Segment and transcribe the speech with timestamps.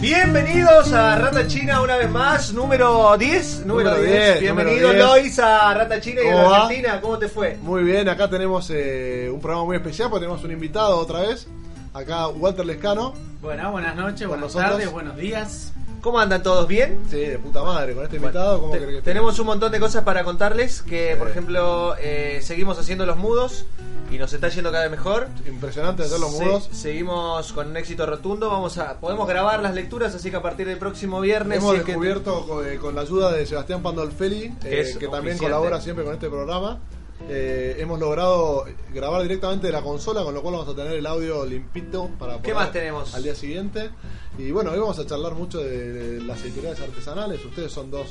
[0.00, 3.64] Bienvenidos a Rata China una vez más, número 10.
[3.64, 4.12] Número, Número 10.
[4.12, 5.22] 10, Bienvenido número 10.
[5.22, 6.56] Lois a Rata China y a.
[6.56, 7.00] Argentina.
[7.00, 7.56] ¿Cómo te fue?
[7.62, 11.46] Muy bien, acá tenemos eh, un programa muy especial porque tenemos un invitado otra vez.
[11.94, 13.14] Acá Walter Lescano.
[13.40, 14.70] Bueno, buenas noches, buenas nosotros.
[14.72, 15.72] tardes, buenos días.
[16.00, 16.98] ¿Cómo andan todos bien?
[17.10, 18.60] Sí, de puta madre, con este invitado.
[18.60, 20.82] ¿cómo Te- que tenemos un montón de cosas para contarles.
[20.82, 23.66] Que, por ejemplo, eh, seguimos haciendo los mudos
[24.10, 25.28] y nos está yendo cada vez mejor.
[25.46, 26.68] Impresionante hacer los Se- mudos.
[26.72, 28.48] seguimos con un éxito rotundo.
[28.48, 31.58] Vamos a, podemos grabar las lecturas, así que a partir del próximo viernes.
[31.58, 35.08] Hemos si que- descubierto con, eh, con la ayuda de Sebastián Pandolfeli, Que eh, que
[35.08, 36.78] también colabora siempre con este programa.
[37.28, 41.06] Eh, hemos logrado grabar directamente de la consola, con lo cual vamos a tener el
[41.06, 43.14] audio limpito para ¿Qué más tenemos?
[43.14, 43.90] al día siguiente.
[44.38, 47.44] Y bueno, hoy vamos a charlar mucho de, las editoriales artesanales.
[47.44, 48.08] Ustedes son dos.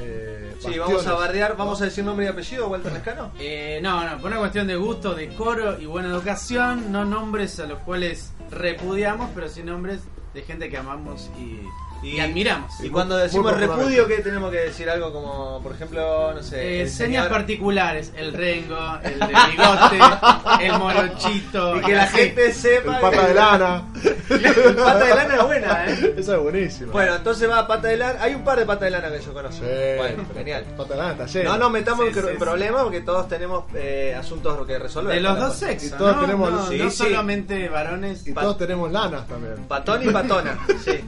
[0.00, 1.56] Eh, Sí, vamos a bardear.
[1.56, 3.30] ¿Vamos a decir nombre y apellido, Walter Lescano?
[3.38, 7.66] Eh, no, no, por una cuestión de gusto, decoro y buena educación, no nombres a
[7.66, 10.00] los cuales repudiamos, pero sí nombres
[10.32, 11.60] de gente que amamos y,
[12.04, 12.72] y admiramos.
[12.82, 14.88] Y cuando decimos repudio, ¿qué tenemos que decir?
[14.90, 16.62] Algo como, por ejemplo, no sé.
[16.62, 21.76] Eh, el señas señor- particulares, el rengo, el de bigote, el morochito.
[21.76, 22.16] Y que la así.
[22.18, 23.00] gente El sepa.
[23.00, 23.82] pata que- de lana.
[24.30, 26.14] El pata de lana es buena, ¿eh?
[26.18, 26.92] Esa es buenísima.
[26.92, 28.22] Bueno, entonces va pata de lana.
[28.22, 29.64] Hay un par de pata de lana que yo conozco.
[29.64, 29.70] Sí.
[29.96, 30.64] Bueno, genial.
[30.76, 31.52] Pata de lana está lleno.
[31.52, 35.14] No nos metamos Sí, en sí, problemas porque todos tenemos eh, asuntos que resolver.
[35.14, 36.20] De los dos sexos, Y todos ¿no?
[36.22, 36.96] tenemos- no, sí, no sí.
[36.96, 38.26] solamente varones.
[38.26, 39.56] Y todos tenemos lanas también.
[39.68, 41.04] Patón y patona, sí.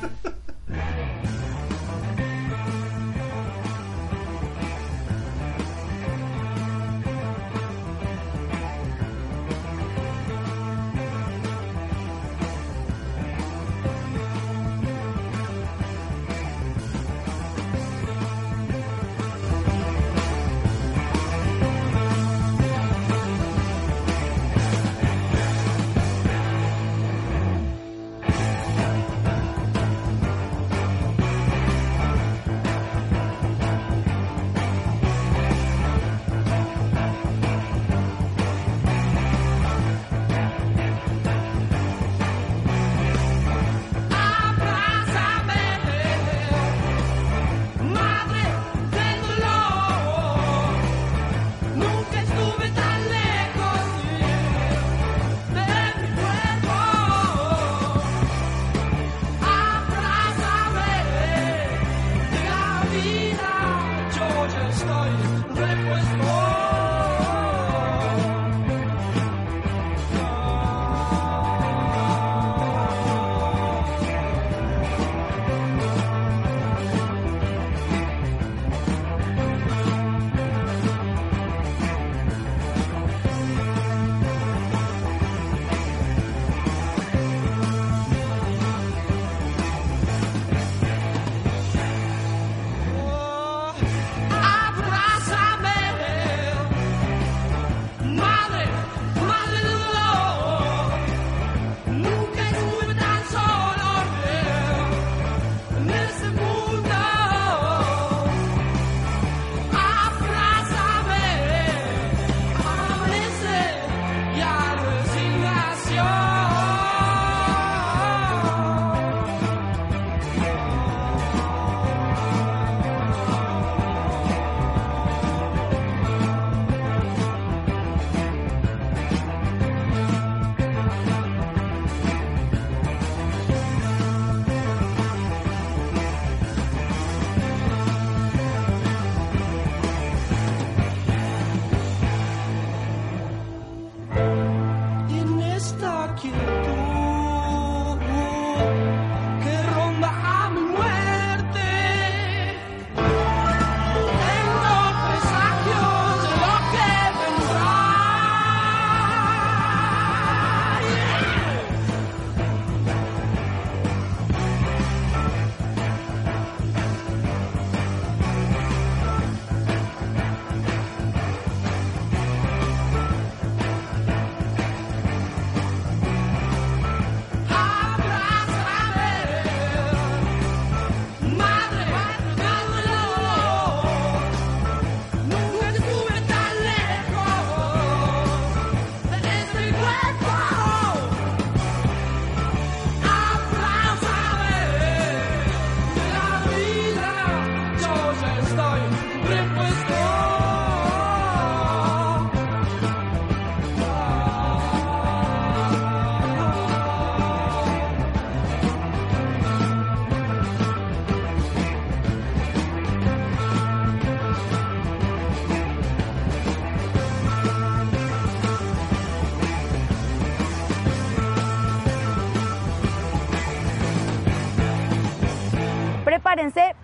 [0.00, 1.04] Yeah.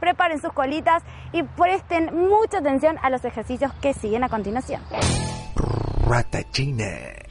[0.01, 1.03] preparen sus colitas
[1.33, 4.83] y presten mucha atención a los ejercicios que siguen a continuación.
[6.07, 7.24] Ratachina.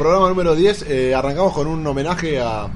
[0.00, 0.86] Programa número 10.
[0.88, 2.66] eh, arrancamos con un homenaje a,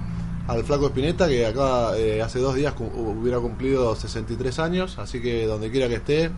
[0.46, 4.98] al Flaco Espineta, que acá eh, hace dos días cu- hubiera cumplido 63 años.
[4.98, 6.30] Así que donde quiera que esté.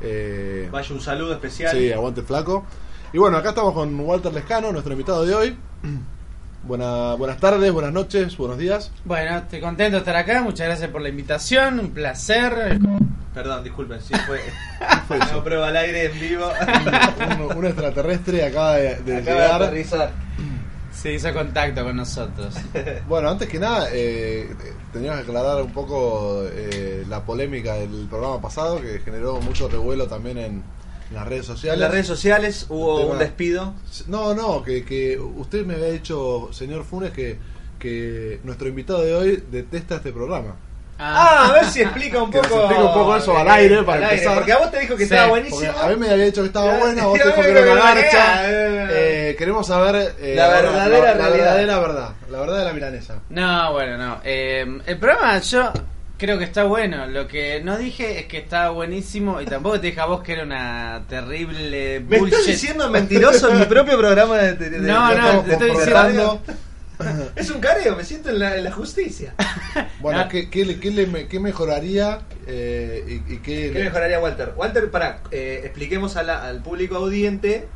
[0.00, 1.76] eh, Vaya un saludo especial.
[1.76, 2.64] Sí, aguante flaco.
[3.12, 5.56] Y bueno, acá estamos con Walter Lescano, nuestro invitado de hoy.
[6.62, 8.92] Buena, buenas tardes, buenas noches, buenos días.
[9.04, 10.40] Bueno, estoy contento de estar acá.
[10.42, 11.80] Muchas gracias por la invitación.
[11.80, 12.78] Un placer.
[13.38, 14.40] Perdón, disculpen, sí fue.
[15.06, 15.44] fue eso?
[15.44, 16.50] Prueba al aire en vivo.
[17.48, 19.62] Un, un extraterrestre acaba de, de Acaba de llegar.
[19.62, 20.12] aterrizar.
[20.92, 22.56] Se hizo contacto con nosotros.
[23.08, 24.50] Bueno, antes que nada, eh,
[24.92, 30.08] teníamos que aclarar un poco eh, la polémica del programa pasado que generó mucho revuelo
[30.08, 30.64] también en,
[31.12, 31.74] las redes sociales.
[31.76, 33.72] En las redes sociales hubo un despido.
[34.08, 37.38] No, no, que, que usted me había dicho, señor Funes, que,
[37.78, 40.56] que nuestro invitado de hoy detesta este programa.
[41.00, 42.44] Ah, a ver si explica un poco.
[42.46, 44.34] explique un poco eso al aire, para empezar.
[44.34, 45.72] Porque a vos te dijo que Sí, estaba buenísimo.
[45.80, 47.80] a mí me había dicho que estaba buena, vos te dijo me que era una
[47.94, 48.48] garcha.
[48.48, 48.86] imaginé.
[48.90, 53.14] Eh, queremos saber eh, La verdadera la, la verdadera verdad, la verdad de la milanesa.
[53.30, 54.20] No, bueno, no.
[54.24, 55.72] Eh, el programa yo
[56.18, 57.06] creo que está bueno.
[57.06, 60.32] Lo que no dije es que estaba buenísimo y tampoco te dije a vos que
[60.32, 62.38] era una terrible Me bullshit.
[62.38, 66.40] estás diciendo mentiroso en mi propio programa de, de- de- No, no, te estoy diciendo-.
[67.36, 69.34] Es un careo, me siento en la, en la justicia.
[70.00, 70.28] Bueno, Ah.
[70.28, 74.52] ¿qué, qué, le- qué, le- qué mejoraría eh, y, y qué, ¿Qué mejoraría Walter?
[74.56, 77.66] Walter, para, expliquemos a la- al público audiente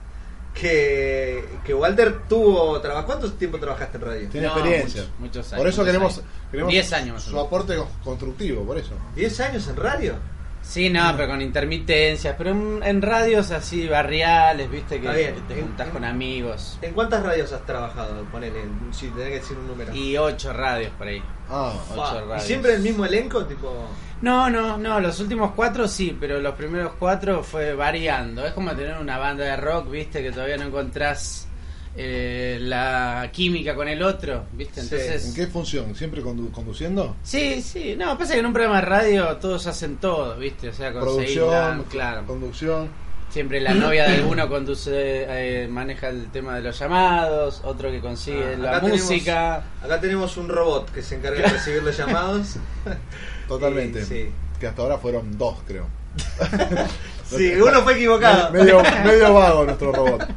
[0.55, 3.07] que, que Walter tuvo trabajo.
[3.07, 4.29] ¿Cuánto tiempo trabajaste en radio?
[4.29, 5.03] Tiene No, experiencia.
[5.03, 6.31] muchos- muchos por años, eso muchos queremos, años.
[6.51, 7.47] queremos 10 años más o su menos.
[7.47, 8.91] aporte constructivo, por eso.
[9.17, 10.15] ¿10 años en radio?
[10.63, 12.35] Sí, no, pero con intermitencias.
[12.39, 15.35] Pero en, en radios así barriales, viste, que, Está bien.
[15.35, 16.79] que te juntás En- con amigos.
[16.81, 18.25] ¿En cuántas radios has trabajado?
[18.27, 19.95] Ponele, si tenés que decir un número.
[19.95, 21.23] Y ocho radios por ahí.
[21.51, 22.43] Ah, ocho ¿Y radios.
[22.45, 23.45] siempre el mismo elenco?
[23.45, 23.89] Tipo.
[24.23, 28.47] No, no, no, los últimos cuatro sí, pero los primeros cuatro fue variando.
[28.47, 31.49] Es como tener una banda de rock, viste, que todavía no encontrás
[31.97, 34.81] eh, la química con el otro, viste.
[34.81, 34.89] Sí.
[34.95, 35.95] Entonces, ¿En qué función?
[35.95, 37.17] ¿Siempre condu- conduciendo?
[37.23, 40.69] Sí, sí, no, pasa que en un programa de radio todos hacen todo, ¿viste?
[40.71, 42.27] O sea, Producción, la- claro.
[42.27, 42.89] conducción.
[43.31, 48.01] Siempre la novia de alguno conduce, eh, maneja el tema de los llamados, otro que
[48.01, 49.63] consigue Ah, la acá tenemos- música.
[49.83, 52.57] Acá tenemos un robot que se encarga de recibir los llamados.
[53.49, 54.01] Totalmente.
[54.01, 54.31] Y- sí.
[54.61, 55.87] Que hasta ahora fueron dos, creo.
[57.27, 58.51] Sí, uno fue equivocado.
[58.53, 60.29] medio, medio vago nuestro robot.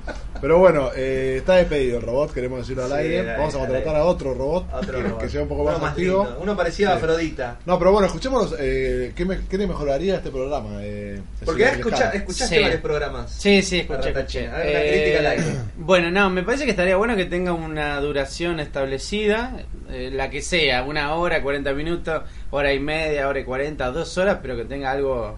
[0.41, 3.23] Pero bueno, eh, está despedido el robot, queremos decirlo al Sí, aire.
[3.23, 5.21] dale, Vamos a contratar a otro robot, Otro que, robot.
[5.21, 6.23] que sea un poco Uno más activo.
[6.23, 6.39] lindo.
[6.41, 6.97] Uno parecía a Sí.
[7.03, 7.57] Afrodita.
[7.65, 8.55] No, pero bueno, escuchémonos.
[8.59, 10.79] Eh, ¿qué, me- qué le mejoraría a este programa?
[10.81, 12.61] Eh, Porque escucha, escuchaste Sí.
[12.61, 13.31] varios programas.
[13.31, 14.47] Sí, sí, escuché.
[14.49, 15.45] A ver, una crítica al aire.
[15.77, 19.53] Bueno, no, me parece que estaría bueno que tenga una duración establecida,
[19.89, 24.17] eh, la que sea, una hora, 40 minutos, hora y media, hora y 40, dos
[24.17, 25.37] horas, pero que tenga algo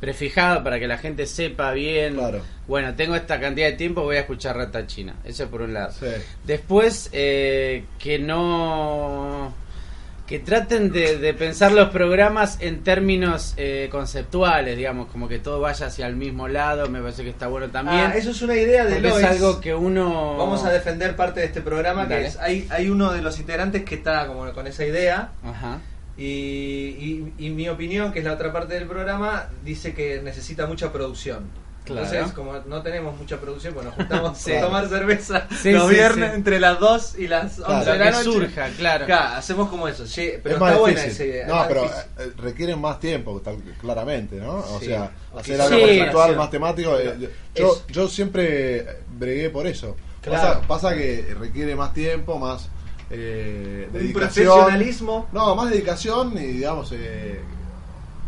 [0.00, 2.14] prefijado para que la gente sepa bien.
[2.14, 2.40] Claro.
[2.66, 5.16] Bueno, tengo esta cantidad de tiempo, voy a escuchar Rata China.
[5.24, 5.92] Eso por un lado.
[5.92, 6.06] Sí.
[6.44, 9.54] Después, eh, que no.
[10.26, 15.58] Que traten de, de pensar los programas en términos eh, conceptuales, digamos, como que todo
[15.58, 17.98] vaya hacia el mismo lado, me parece que está bueno también.
[17.98, 19.26] Ah, eso es una idea de porque es Lois.
[19.26, 20.36] algo que uno.
[20.38, 23.82] Vamos a defender parte de este programa que es hay, hay uno de los integrantes
[23.84, 25.80] que está como con esa idea Ajá.
[26.24, 30.66] Y, y, y mi opinión, que es la otra parte del programa, dice que necesita
[30.66, 31.44] mucha producción.
[31.84, 32.06] Claro.
[32.06, 34.52] Entonces, como no tenemos mucha producción, pues nos juntamos Sí.
[34.52, 36.36] a tomar cerveza Sí, los sí, viernes sí.
[36.36, 37.92] entre las 2 y las 11 Claro.
[37.92, 38.22] de la que noche.
[38.24, 39.06] surja, claro.
[39.06, 40.06] Claro, hacemos como eso.
[40.06, 41.26] Sí, pero es más está buena difícil.
[41.26, 41.46] esa idea.
[41.48, 42.02] no, pero difícil.
[42.18, 44.56] eh, requieren más tiempo, tal, claramente, ¿no?
[44.56, 44.86] O Sí.
[44.86, 46.98] sea, hacer algo conceptual, más temático.
[46.98, 48.86] eh, yo, yo siempre
[49.18, 49.96] bregué por eso.
[50.20, 50.60] Claro.
[50.60, 52.68] Pasa, pasa que requiere más tiempo, más
[53.10, 55.28] eh, Un profesionalismo.
[55.32, 57.40] No, más dedicación y digamos, eh,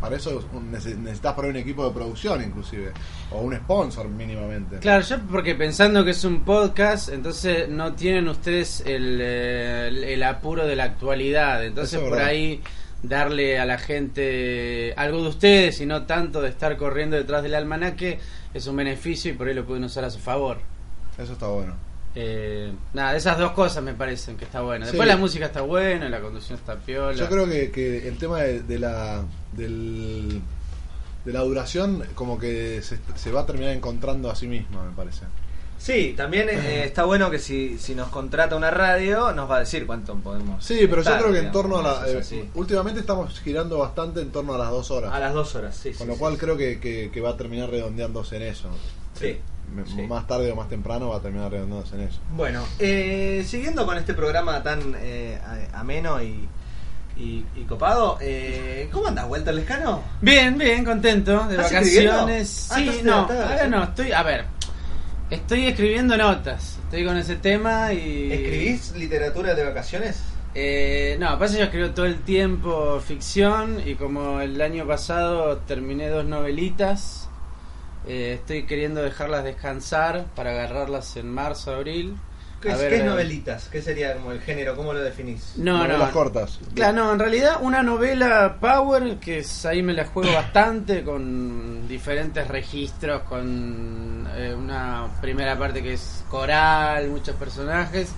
[0.00, 2.90] para eso necesitas por ahí un equipo de producción inclusive,
[3.30, 4.78] o un sponsor mínimamente.
[4.78, 10.04] Claro, yo porque pensando que es un podcast, entonces no tienen ustedes el, eh, el,
[10.04, 11.64] el apuro de la actualidad.
[11.64, 12.28] Entonces Eso por verdad.
[12.28, 12.60] ahí
[13.04, 17.54] darle a la gente algo de ustedes y no tanto de estar corriendo detrás del
[17.54, 18.18] almanaque
[18.54, 20.58] es un beneficio y por ahí lo pueden usar a su favor.
[21.18, 21.74] Eso está bueno.
[22.14, 24.84] Eh, nada, esas dos cosas me parecen que está bueno.
[24.84, 25.08] Después Sí.
[25.08, 27.14] la música está buena, la conducción está piola.
[27.16, 30.40] Yo creo que, que el tema de, de la del,
[31.24, 34.94] de la duración como que se, se va a terminar encontrando a sí misma, me
[34.94, 35.22] parece.
[35.78, 39.60] Sí, también eh, está bueno que si, si nos contrata una radio, nos va a
[39.60, 40.62] decir cuánto podemos.
[40.64, 42.06] Sí, pero estar, yo creo que en digamos, torno a la...
[42.20, 45.12] eso eh, últimamente estamos girando bastante en torno a las dos horas.
[45.12, 45.90] A las dos horas, sí.
[45.92, 46.38] con sí, lo cual sí.
[46.40, 48.68] creo que, que- que va a terminar redondeándose en eso.
[49.18, 49.38] Sí,
[49.86, 50.02] sí.
[50.02, 52.18] Más tarde o más temprano va a terminar redondeándose en eso.
[52.36, 55.38] Bueno, eh, siguiendo con este programa tan eh,
[55.72, 56.48] a- ameno y,
[57.16, 60.02] y, y copado, eh, ¿cómo andas, Walter Lescano?
[60.20, 62.68] Bien, bien, contento, de ¿Estás vacaciones.
[62.70, 64.44] Ah, Sí, no, ahora no, estoy, a ver,
[65.30, 68.32] estoy escribiendo notas, estoy con ese tema y...
[68.32, 70.20] ¿Escribís literatura de vacaciones?
[70.54, 75.56] Eh, no, pasa que yo escribo todo el tiempo ficción y como el año pasado
[75.66, 77.30] terminé dos novelitas,
[78.06, 82.16] eh, estoy queriendo dejarlas descansar para agarrarlas en marzo, abril.
[82.60, 83.68] ¿Qué, A es, ver, qué es eh, novelitas?
[83.68, 84.76] ¿Qué sería como el género?
[84.76, 85.54] ¿Cómo lo definís?
[85.56, 86.12] No, Novelas no.
[86.12, 86.60] cortas.
[86.74, 91.88] Claro, no, en realidad una novela Power, que es, ahí me la juego bastante, con
[91.88, 98.12] diferentes registros, con eh, una primera parte que es coral, muchos personajes.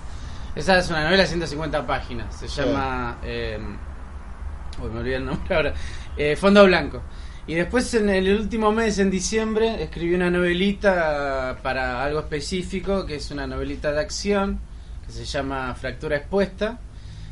[0.55, 2.61] Esa es una novela de 150 páginas, se Sí.
[2.61, 3.17] llama...
[3.23, 3.59] Eh,
[4.81, 5.73] uy, me olvidé el nombre ahora.
[6.15, 7.01] Eh, Fondo Blanco.
[7.47, 13.15] Y después en el último mes, en diciembre, escribí una novelita para algo específico, que
[13.15, 14.59] es una novelita de acción,
[15.05, 16.79] que se llama Fractura Expuesta.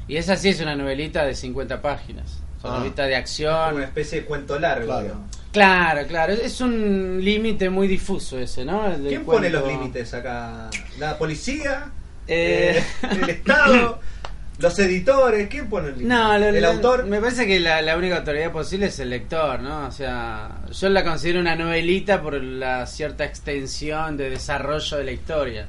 [0.07, 2.25] Y esa sí es una novelita de 50 páginas.
[2.57, 2.77] Es una Ah.
[2.77, 3.75] novelita de acción.
[3.75, 4.85] Una especie de cuento largo.
[4.85, 5.15] Claro.
[5.51, 6.33] Claro, claro.
[6.33, 8.85] Es un límite muy difuso ese, ¿no?
[8.87, 10.69] El ¿Quién pone los límites acá?
[10.99, 11.91] ¿La policía?
[12.27, 13.99] Eh, Eh, ¿El Estado?
[14.59, 15.47] ¿Los editores?
[15.49, 16.07] ¿Quién pone el?
[16.07, 17.05] No, lo- ¿El lo- autor?
[17.05, 19.87] Me parece que la, la única autoridad posible es el lector, ¿no?
[19.87, 25.11] O sea, yo la considero una novelita por la cierta extensión de desarrollo de la
[25.11, 25.65] historia.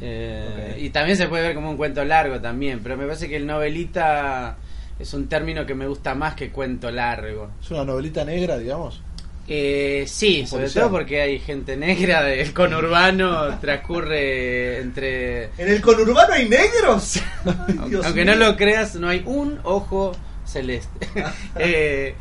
[0.00, 0.76] Eh.
[0.80, 3.46] Y también se puede ver como un cuento largo también, pero me parece que el
[3.46, 4.56] novelita
[4.98, 7.50] es un término que me gusta más que cuento largo.
[7.62, 9.00] Es una novelita negra, digamos.
[9.46, 15.44] Eh, sí, sobre todo porque hay gente negra del conurbano, transcurre entre...
[15.58, 17.20] ¿En el conurbano hay negros?
[18.04, 20.12] Aunque no lo creas, no hay un ojo
[20.44, 21.08] celeste.
[21.56, 22.14] Eh,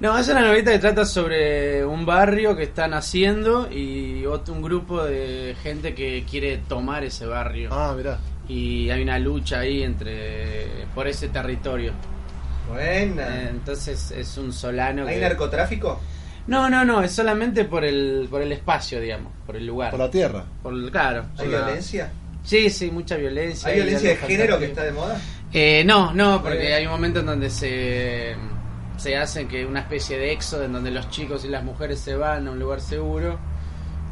[0.00, 4.62] no, es una novelita que trata sobre un barrio que está naciendo y otro, un
[4.62, 7.70] grupo de gente que quiere tomar ese barrio.
[7.72, 8.18] Ah, mirá.
[8.48, 11.92] Y hay una lucha ahí entre por ese territorio.
[11.92, 13.48] Eh, Buena.
[13.48, 15.20] Entonces es un solano ¿Hay que...
[15.20, 16.00] narcotráfico?
[16.46, 19.90] No, no, no, es solamente por el, por el espacio, digamos, por el lugar.
[19.90, 20.44] Por la tierra.
[20.62, 21.24] Por el- claro.
[21.38, 22.08] ¿Hay la- violència?
[22.42, 23.70] Sí, sí, mucha violencia.
[23.70, 25.18] ¿Hay violencia de género que está de moda?
[25.52, 28.34] Eh, no, no, porque hay un momento en donde se,
[28.98, 32.14] se hace que una especie de éxodo en donde los chicos y las mujeres se
[32.16, 33.38] van a un lugar seguro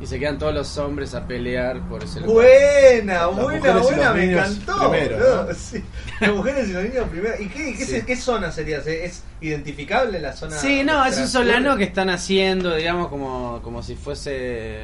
[0.02, 2.34] y se quedan todos los hombres a pelear por ese lugar.
[2.34, 4.90] Buena, Las buena, mujeres y buena, los me niños encantó.
[4.90, 5.44] primero, boludo.
[5.44, 5.54] ¿no?
[5.54, 5.84] Sí.
[6.20, 7.34] Las mujeres y los niños primero.
[7.40, 7.90] ¿Y qué, qué, Sí.
[7.92, 8.78] se- qué zona sería?
[8.78, 10.56] ¿Es identificable la zona?
[10.58, 14.80] Sí, no, es un solano que están haciendo, digamos, como, como si fuese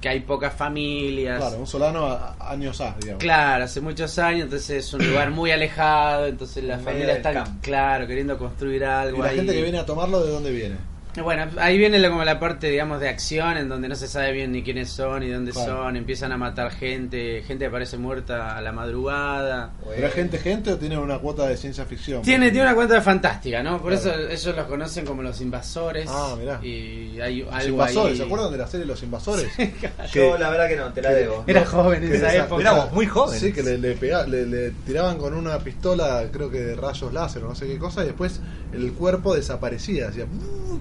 [0.00, 1.38] que hay pocas familias.
[1.40, 3.20] Claro, un solano a, a años A, digamos.
[3.22, 7.16] Claro, hace muchos años, entonces es un lugar muy alejado, entonces las medio familias del
[7.18, 7.60] están, campo.
[7.62, 9.36] claro, queriendo construir Y algo la ahí.
[9.36, 10.76] gente que viene a tomarlo, ¿de dónde viene?
[11.22, 14.32] Bueno, ahí viene la- como la parte, digamos, de acción, en donde no se sabe
[14.32, 15.82] bien ni quiénes son, ni dónde Claro.
[15.84, 19.72] son, empiezan a matar gente, gente que aparece muerta a la madrugada.
[19.94, 22.22] ¿Pero es gente, gente o tiene una cuota de ciencia ficción?
[22.22, 23.80] Tiene, tiene una cuenta fantástica, ¿no?
[23.82, 24.20] Por Claro.
[24.20, 26.06] eso ellos los conocen como los invasores.
[26.08, 26.60] Ah, mirá.
[26.64, 29.48] Y hay Los algo invasores, ahí- ¿se acuerdan de la serie Los Invasores?
[30.12, 31.44] Yo la verdad que no, te la debo.
[31.46, 32.60] Era joven en esa esa- época.
[32.62, 33.40] Éramos muy jóvenes.
[33.40, 37.12] Sí, que le, le, pega- le- le tiraban con una pistola, creo que de rayos
[37.12, 38.40] láser o no sé qué cosa, y después
[38.72, 40.26] el cuerpo desaparecía, hacía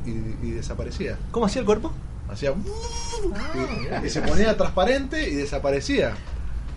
[0.05, 1.17] y, y desaparecía.
[1.31, 1.91] ¿Cómo hacía el cuerpo?
[2.29, 4.01] Hacía mirá.
[4.03, 6.13] y, y se ponía transparente y desaparecía.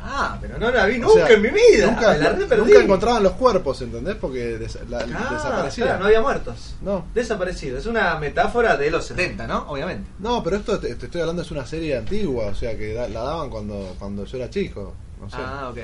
[0.04, 1.86] Ah, pero no la vi O nunca sea, en mi vida.
[1.86, 4.16] Nunca, la nunca encontraban los cuerpos, ¿entendés?
[4.16, 5.84] Porque des- la- Ah, desaparecía.
[5.84, 6.74] claro, no había muertos.
[6.82, 7.04] no.
[7.14, 7.78] Desaparecido.
[7.78, 9.58] Es una metáfora de los 70, ¿no?
[9.68, 10.10] Obviamente.
[10.18, 13.08] No, pero esto te, te estoy hablando es una serie antigua, o sea que da-
[13.08, 14.92] la daban cuando cuando yo era chico.
[15.20, 15.36] No sé.
[15.38, 15.78] Ah, ok.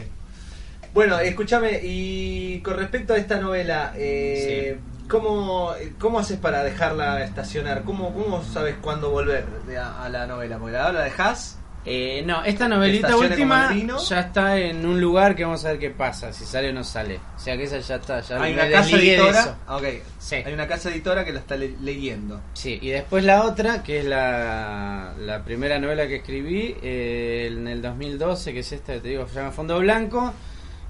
[0.94, 7.82] Bueno, escúchame, y con respecto a esta novela, eh, ¿cómo, ¿cómo haces para dejarla estacionar?
[7.84, 9.44] ¿Cómo, cómo sabes cuándo volver
[9.78, 10.58] a, a la novela?
[10.58, 11.54] Porque la la dejas.
[11.90, 13.72] Eh, no, esta novelita última
[14.06, 16.84] ya está en un lugar que vamos a ver qué pasa, si sale o no
[16.84, 17.18] sale.
[17.34, 19.40] O sea que esa ya está, ya Hay una casa editora.
[19.40, 19.56] eso.
[19.66, 19.84] Ah, ok.
[20.18, 20.34] Sí.
[20.44, 22.42] Hay una casa editora que la está le- leyendo.
[22.52, 27.66] Sí, y después la otra, que es la, la primera novela que escribí eh, en
[27.68, 30.34] el 2012, que es esta que te digo, se llama Fondo Blanco,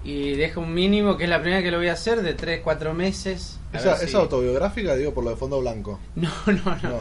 [0.04, 2.92] y dejo un mínimo, que es la primera que lo voy a hacer, de 3-4
[2.94, 3.58] meses.
[3.72, 5.98] A Esa, si- esa autobiográfica, digo, por lo de fondo blanco.
[6.14, 7.00] No, no, no.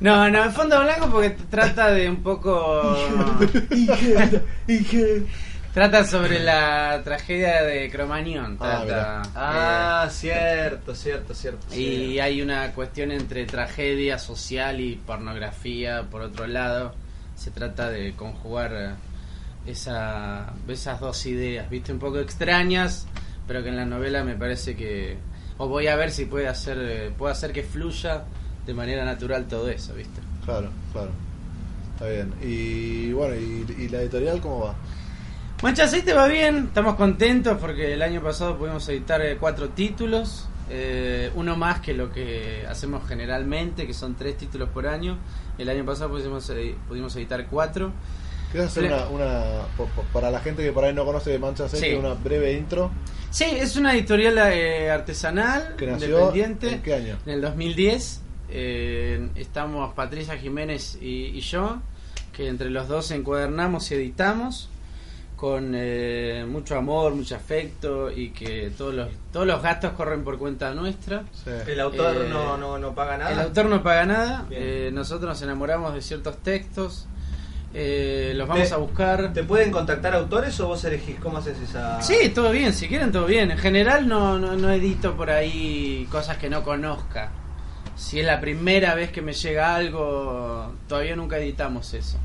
[0.00, 2.82] No, no, Fondo Blanco porque trata de un poco...
[5.74, 8.56] Trata sobre la tragedia de Cromañón.
[8.60, 11.74] Ah, Trata, Ah, cierto, cierto, cierto.
[11.74, 16.94] y hay una cuestión entre tragedia social y pornografía, por otro lado.
[17.36, 18.90] Se trata de conjugar eh,
[19.70, 23.06] esa, esas dos ideas, viste, un poco extrañas,
[23.46, 25.16] pero que en la novela me parece que...
[25.58, 28.22] O voy a ver si puede hacer, eh, puede hacer que fluya
[28.64, 30.20] de manera natural todo eso, viste.
[30.44, 31.10] Claro, claro.
[31.94, 32.32] Está bien.
[32.42, 34.74] Y bueno, ¿y, y la editorial cómo va?
[35.62, 40.46] Mancha Aceite va bien, estamos contentos porque el año pasado pudimos editar eh, cuatro títulos,
[40.70, 45.18] eh, uno más que lo que hacemos generalmente, que son tres títulos por año.
[45.58, 47.90] El año pasado pudimos, edi- pudimos editar cuatro.
[48.52, 49.42] ¿Quieres hacer una,
[50.12, 51.94] para la gente que por ahí no conoce de Mancha Aceite, Sí.
[51.96, 52.90] una breve intro
[53.30, 56.72] Sí, es una editorial eh, artesanal, que nació independiente.
[56.72, 57.18] en qué año?
[57.26, 61.76] En el 2010 eh, estamos Patricia Jiménez y, y yo,
[62.32, 64.70] que entre los dos encuadernamos y editamos
[65.36, 70.38] con eh, mucho amor, mucho afecto y que todos los todos los gastos corren por
[70.38, 71.24] cuenta nuestra.
[71.44, 71.50] Sí.
[71.70, 73.32] El autor Eh, no, no, no paga nada.
[73.32, 77.06] El autor no paga nada, eh, nosotros nos enamoramos de ciertos textos,
[77.74, 79.32] eh, los vamos Te- a buscar.
[79.32, 82.00] ¿Te pueden contactar autores o vos elegís cómo haces esa.?
[82.02, 83.50] Sí, todo bien, si quieren todo bien.
[83.50, 87.30] En general no, no, no edito por ahí cosas que no conozca.
[87.96, 92.18] Si es la primera vez que me llega algo, todavía nunca editamos eso.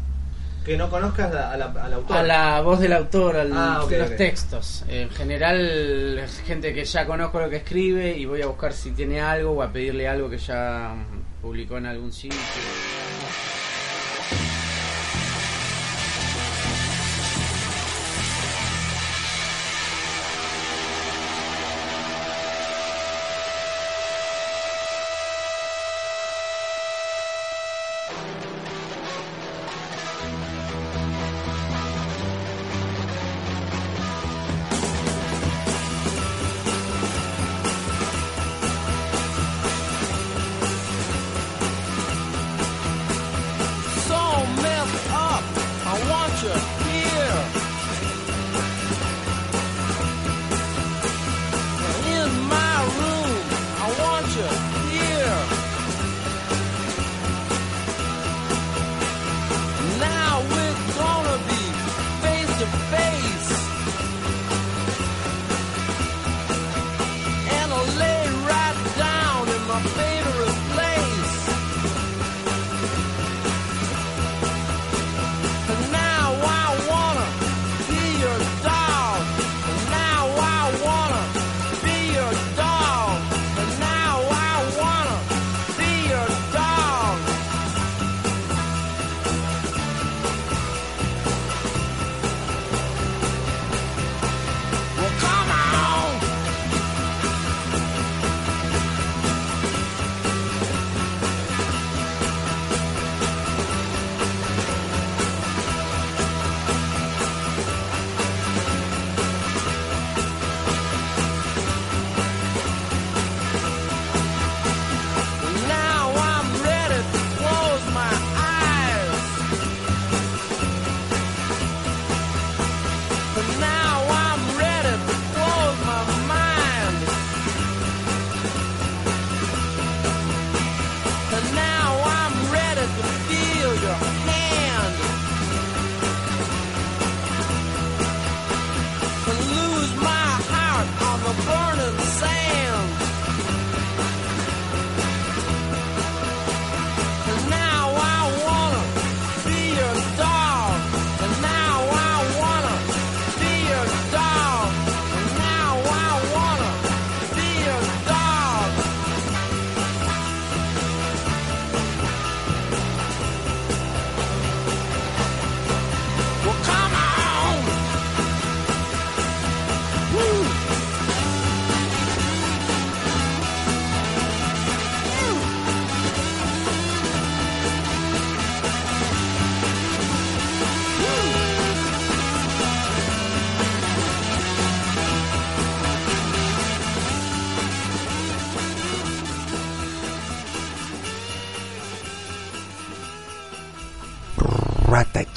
[0.64, 2.16] Que no conozcas a la- al autor.
[2.18, 4.86] A la voz del autor, a Ah, los textos.
[4.88, 8.92] En general es gente que ya conozco lo que escribe y voy a buscar si
[8.92, 10.96] tiene algo o a pedirle algo que ya
[11.42, 12.38] publicó en algún sitio.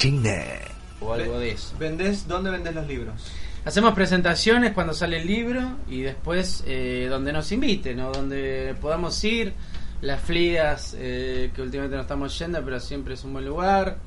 [0.07, 0.59] Cine.
[1.01, 1.75] o algo de eso.
[1.77, 3.31] ¿Vendés, ¿Dónde vendés los libros?
[3.65, 9.21] Hacemos presentaciones cuando sale el libro y después eh, donde nos inviten o donde podamos
[9.23, 9.53] ir.
[9.99, 13.97] Las flias eh, que últimamente no estamos yendo, pero siempre es un buen lugar.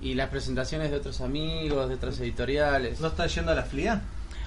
[0.00, 3.00] Y las presentaciones de otros amigos, de otras editoriales.
[3.00, 4.00] ¿No estás yendo a la FLIA?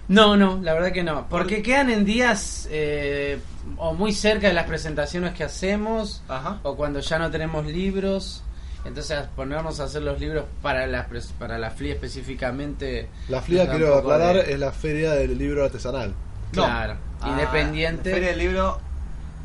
[0.08, 1.28] No, no, la verdad que no.
[1.28, 3.40] Porque quedan en días eh,
[3.78, 6.60] o muy cerca de las presentaciones que hacemos Ajá.
[6.64, 8.44] o cuando ya no tenemos libros.
[8.86, 13.10] Entonces ponernos a hacer los libros para la, para la FLI específicamente.
[13.30, 16.14] La FLIA, quiero aclarar, de- es la feria del libro artesanal.
[16.54, 16.64] No.
[16.66, 18.12] Claro, Ah, independiente.
[18.12, 18.80] Feria del libro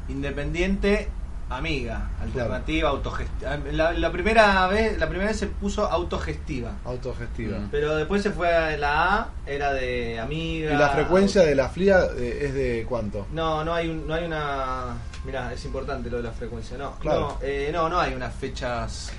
[0.09, 1.09] independiente,
[1.51, 3.59] amiga, alternativa, autogestiva.
[3.73, 6.73] La, la primera vez, la primera vez se puso autogestiva.
[6.85, 7.59] Autogestiva.
[7.59, 7.69] Mm.
[7.71, 10.73] Pero después se fue a la A, era de amiga.
[10.73, 13.27] ¿Y la frecuencia de la FLIA eh, es de cuánto?
[13.33, 14.95] No, no hay, un- no hay una.
[15.25, 16.77] Mirá, es importante lo de la frecuencia.
[16.79, 17.21] No, Claro.
[17.21, 19.13] no, eh, no, no hay unas fechas.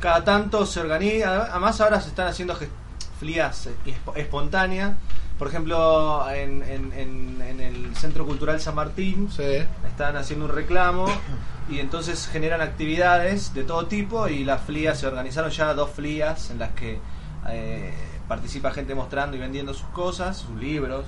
[0.00, 1.44] Cada tanto se organiza.
[1.50, 4.92] Además, ahora se están haciendo esp- espontáneas.
[5.38, 9.42] Por ejemplo, en, en- en- en el Centro Cultural San Martín Sí.
[9.88, 11.06] están haciendo un reclamo
[11.70, 16.50] y entonces generan actividades de todo tipo y las flias se organizaron ya dos flias
[16.50, 16.98] en las que
[17.48, 17.94] eh,
[18.28, 21.06] participa gente mostrando y vendiendo sus cosas, sus libros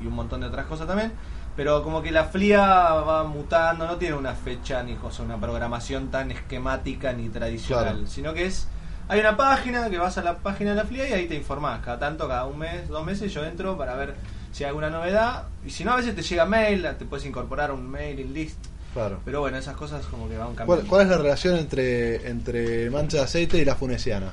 [0.00, 1.12] y, y un montón de otras cosas también.
[1.58, 6.08] Pero como que la flia va mutando, no tiene una fecha ni cosa, una programación
[6.08, 8.06] tan esquemática ni tradicional, Claro.
[8.06, 8.68] sino que es
[9.08, 11.80] hay una página que vas a la página de la FLIA y ahí te informás.
[11.84, 14.14] Cada tanto, cada un mes, dos meses, yo entro para ver
[14.52, 15.44] si hay alguna novedad.
[15.66, 18.58] Y si no, a veces te llega mail, te puedes incorporar un mailing list.
[18.94, 19.18] Claro.
[19.24, 20.86] Pero bueno, esas cosas como que van ¿Cuál, cambiando.
[20.88, 24.32] cuál es la relación entre, entre mancha de aceite y la funesiana?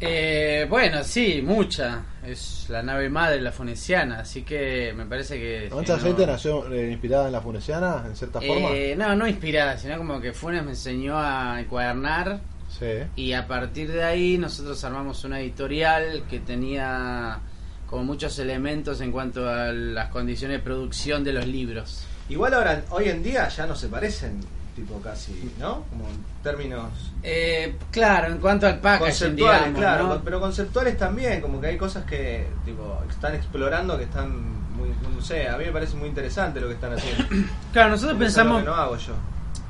[0.00, 2.02] Eh, bueno, sí, mucha.
[2.24, 4.20] Es la nave madre, la fonesiana.
[4.20, 5.68] Así que me parece que.
[5.70, 8.68] ¿La mancha de que no- aceite nació eh, inspirada en la funesiana, en cierta forma?
[8.72, 12.40] Eh, no, no inspirada, sino como que Funes me enseñó a encuadernar.
[12.78, 12.86] Sí.
[13.16, 17.38] Y a partir de ahí nosotros armamos una editorial que tenía
[17.86, 22.04] como muchos elementos en cuanto a las condiciones de producción de los libros.
[22.28, 24.40] Igual ahora, hoy en día ya no se parecen,
[24.76, 25.84] tipo casi, ¿no?
[25.88, 26.90] Como en términos
[27.22, 30.08] Eh, claro, en cuanto al packaging, conceptuales, digamos, claro.
[30.08, 30.20] ¿no?
[30.22, 34.30] Pero conceptuales también, como que hay cosas que tipo están explorando que están
[34.76, 37.24] muy, no sé, a mí me parece muy interesante lo que están haciendo.
[37.72, 39.14] Claro, nosotros lo pensamos, que no hago yo.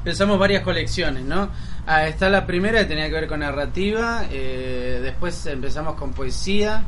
[0.03, 1.49] pensamos varias colecciones, ¿no?
[1.87, 6.83] Ah, está la primera que tenía que ver con narrativa, eh, después empezamos con poesía,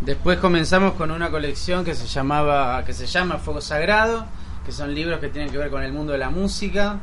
[0.00, 4.26] después comenzamos con una colección que se llamaba, que se llama Fuego Sagrado,
[4.66, 6.98] que son libros que tienen que ver con el mundo de la música,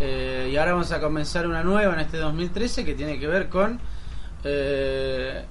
[0.00, 3.48] eh, y ahora vamos a comenzar una nueva en este 2013 que tiene que ver
[3.48, 3.78] con
[4.44, 5.44] eh,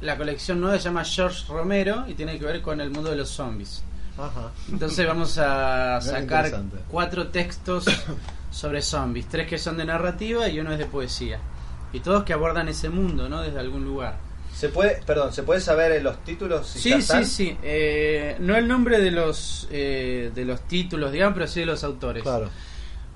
[0.00, 3.16] la colección nueva se llama George Romero y tiene que ver con el mundo de
[3.16, 3.82] los zombies.
[4.16, 4.50] Ajá.
[4.70, 6.50] Entonces vamos a sacar
[6.90, 7.84] cuatro textos
[8.50, 11.38] sobre zombies, tres que son de narrativa y uno es de poesía.
[11.92, 13.42] Y todos que abordan ese mundo, ¿no?
[13.42, 14.16] Desde algún lugar.
[14.54, 16.66] ¿Se puede, perdón, ¿se puede saber en los títulos?
[16.66, 17.24] si ya Sí, están?
[17.24, 17.56] sí, sí.
[17.62, 21.82] Eh, no el nombre de los eh, de los títulos, digamos, pero sí de los
[21.82, 22.22] autores.
[22.22, 22.48] Claro.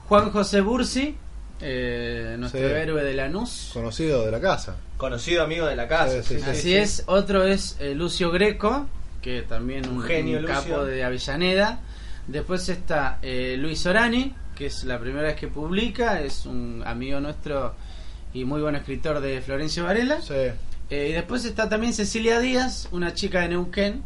[0.09, 1.17] Juan José Bursi,
[1.61, 2.67] eh, nuestro Sí.
[2.67, 3.71] héroe de Lanús.
[3.73, 4.77] Conocido de la casa.
[4.97, 6.23] Conocido amigo de la casa.
[6.23, 6.51] Sí, sí, sí.
[6.51, 6.75] Así sí.
[6.77, 7.05] es.
[7.07, 8.87] Otro es eh, Lucio Greco,
[9.23, 10.61] que también un, Un genio, un Lucio.
[10.61, 11.81] capo de Avellaneda.
[12.27, 17.21] Después está eh, Luis Orani, que es la primera vez que publica, es un amigo
[17.21, 17.75] nuestro
[18.33, 20.21] y muy buen escritor de Florencio Varela.
[20.21, 20.35] Sí.
[20.90, 24.03] Eh, y después está también Cecilia Díaz, una chica de Neuquén,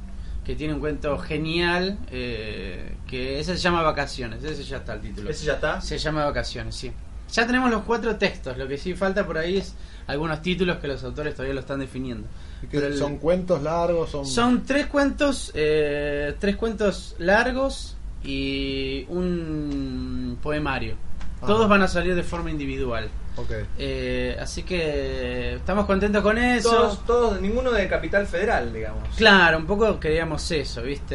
[0.48, 5.02] que tiene un cuento genial, eh, que ese se llama Vacaciones, ese ya está el
[5.02, 5.28] título.
[5.28, 5.78] ¿Ese ya está?
[5.82, 6.90] Se llama Vacaciones, sí.
[7.34, 9.74] Ya tenemos los cuatro textos, lo que sí falta por ahí es
[10.06, 12.26] algunos títulos que los autores todavía lo están definiendo.
[12.62, 14.08] ¿Y qué- Pero el- ¿Son cuentos largos?
[14.08, 20.94] Son, Son tres cuentos, eh, tres cuentos largos y un poemario.
[21.36, 21.46] Ajá.
[21.46, 23.10] Todos van a salir de forma individual.
[23.38, 23.50] Ok.
[23.78, 26.70] Eh, así que estamos contentos con eso.
[26.70, 29.08] Todos, todos, ninguno de Capital Federal, digamos.
[29.16, 31.14] Claro, un poco queríamos eso, ¿viste?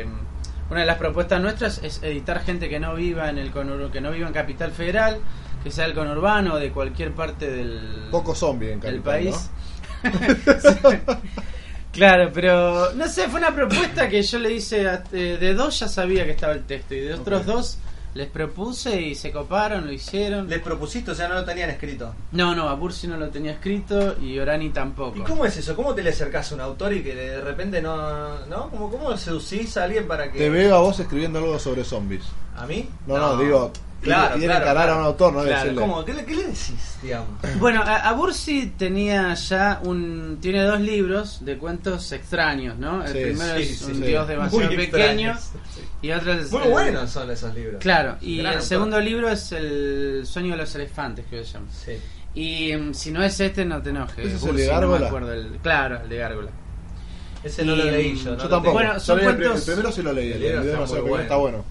[0.00, 0.06] Eh,
[0.70, 4.10] una de las propuestas nuestras es editar gente que no viva en el que no
[4.10, 5.18] viva en Capital Federal,
[5.64, 9.50] que sea el conurbano o de cualquier parte del Poco zombie en Capital, país.
[11.92, 15.78] claro, pero no sé, fue una propuesta que yo le hice a- eh, de dos
[15.80, 17.78] ya sabía que estaba el texto y de otros dos
[18.14, 20.48] les propuse y se coparon, lo hicieron.
[20.48, 22.14] Les propusiste, o sea, no lo tenían escrito.
[22.32, 25.18] No, no, a Bursi no lo tenía escrito y Orani tampoco.
[25.18, 25.76] ¿Y cómo es eso?
[25.76, 28.46] ¿Cómo te le acercás a un autor y que de repente no...
[28.46, 28.70] ¿No?
[28.70, 30.38] ¿Cómo, cómo seducís a alguien para que...
[30.38, 32.24] Te veo a vos escribiendo algo sobre zombies.
[32.56, 32.88] ¿A mí?
[33.06, 34.92] No, no, digo, Claro, claro, claro.
[34.92, 35.80] a un autor, no Claro, decirle.
[35.80, 36.04] ¿cómo?
[36.04, 37.28] ¿Qué, le, ¿Qué le decís, digamos?
[37.58, 40.38] Bueno, a, a Bursi tenía ya un.
[40.40, 43.02] Tiene dos libros de cuentos extraños, ¿no?
[43.04, 44.00] El Sí, primero sí, es sí, un sí.
[44.02, 45.50] dios demasiado Muy pequeño extraños,
[46.00, 46.52] y otro es.
[46.52, 47.80] Muy el- buenos son esos libros.
[47.80, 48.68] Claro, y Gran el autor.
[48.68, 51.66] segundo libro es El sueño de los elefantes, que se llama.
[51.72, 51.92] Sí.
[52.34, 54.24] Y mm, si no es este, no te enojes.
[54.26, 55.06] ¿Ese es el de no me Gárgola?
[55.08, 56.50] acuerdo el- claro, el de Gárgola.
[57.42, 58.30] Ese no lo leí yo.
[58.32, 58.36] ¿no?
[58.38, 58.72] Yo Lo tampoco.
[58.74, 61.64] Bueno, son Yo cuentos- el primero sí lo leí, el, El libro video está bueno.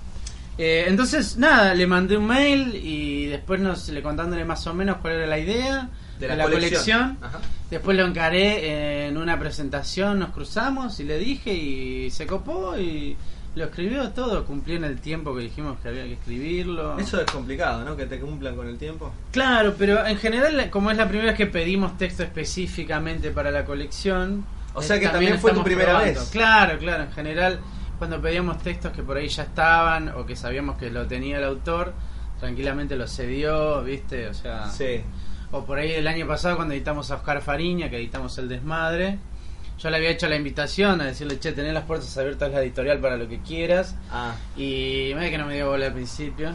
[0.57, 4.97] Eh, entonces, nada, le mandé un mail y después nos, le contándole más o menos
[4.97, 5.89] cuál era la idea
[6.19, 7.17] De la, colección.
[7.21, 7.39] Ajá.
[7.69, 13.17] Después lo encaré en una presentación, nos cruzamos y le dije y se copó y
[13.57, 16.97] lo escribió todo, cumplió en el tiempo que dijimos que había que escribirlo.
[16.97, 17.97] Eso es complicado, ¿no?
[17.97, 19.11] Que te cumplan con el tiempo.
[19.31, 23.65] Claro, pero en general, como es la primera vez que pedimos texto específicamente para la
[23.65, 24.45] colección.
[24.73, 26.29] O sea eh, que también fue tu primera vez.
[26.31, 27.59] Claro, claro, en general,
[27.97, 31.43] cuando pedíamos textos que por ahí ya estaban o que sabíamos que lo tenía el
[31.43, 31.93] autor,
[32.39, 34.27] tranquilamente lo cedió, ¿viste?
[34.27, 34.69] O sea.
[34.69, 35.01] Sí.
[35.51, 39.17] O por ahí el año pasado cuando editamos a Oscar Fariña, que editamos El Desmadre,
[39.77, 42.99] yo le había hecho la invitación a decirle, che, tenés las puertas abiertas la editorial
[42.99, 43.95] para lo que quieras.
[44.11, 44.33] Ah.
[44.55, 46.51] Y me que no me dio bola al principio.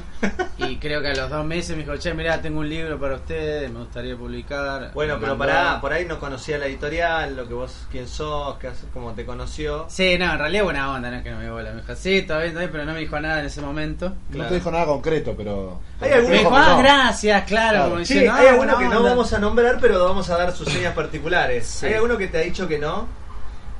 [0.58, 3.14] y creo que a los dos meses me dijo, che, mirá, tengo un libro para
[3.16, 4.90] ustedes, me gustaría publicar.
[4.94, 8.08] Bueno, Me pero mandó- pará, por ahí no conocía la editorial, lo que vos, quién
[8.08, 9.86] sos, qué haces, cómo te conoció.
[9.88, 11.70] Sí, no, en realidad buena onda, no es que no me dio bola.
[11.72, 14.08] Me dijo, sí, está bien, pero no me dijo nada en ese momento.
[14.08, 14.48] No Claro.
[14.48, 15.80] te dijo nada concreto, pero.
[16.00, 16.78] Hay Me dijo, que ah, no.
[16.78, 17.76] gracias, claro.
[17.78, 17.90] Claro.
[17.92, 19.10] Como Sí, hay "Ah, alguno que no onda".
[19.10, 21.66] vamos a nombrar, pero vamos a dar sus señas particulares.
[21.66, 21.86] Sí.
[21.86, 23.11] Hay alguno que te ha dicho que no.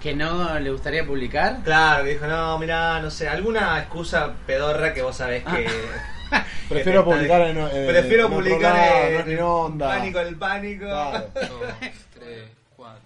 [0.03, 1.59] Que no le gustaría publicar.
[1.63, 5.67] Claro, que dijo, no, mirá, no sé, alguna excusa pedorra que vos sabés que.
[6.69, 9.89] Prefiero que te está- publicar en, en- Prefiero en publicar en, onda.
[9.89, 10.85] Pánico en el pánico.
[10.87, 11.29] Claro.
[11.35, 11.51] dos,
[12.15, 13.03] tres, cuatro.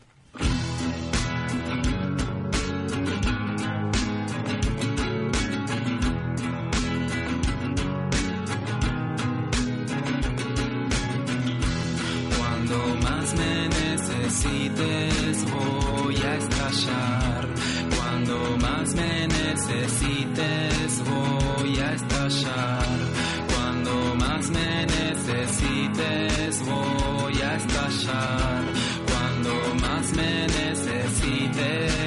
[12.69, 17.47] Cuando más me necesites voy a estallar.
[17.97, 22.99] Cuando más me necesites voy a estallar.
[23.55, 28.65] Cuando más me necesites voy a estallar.
[29.13, 32.06] Cuando más me necesites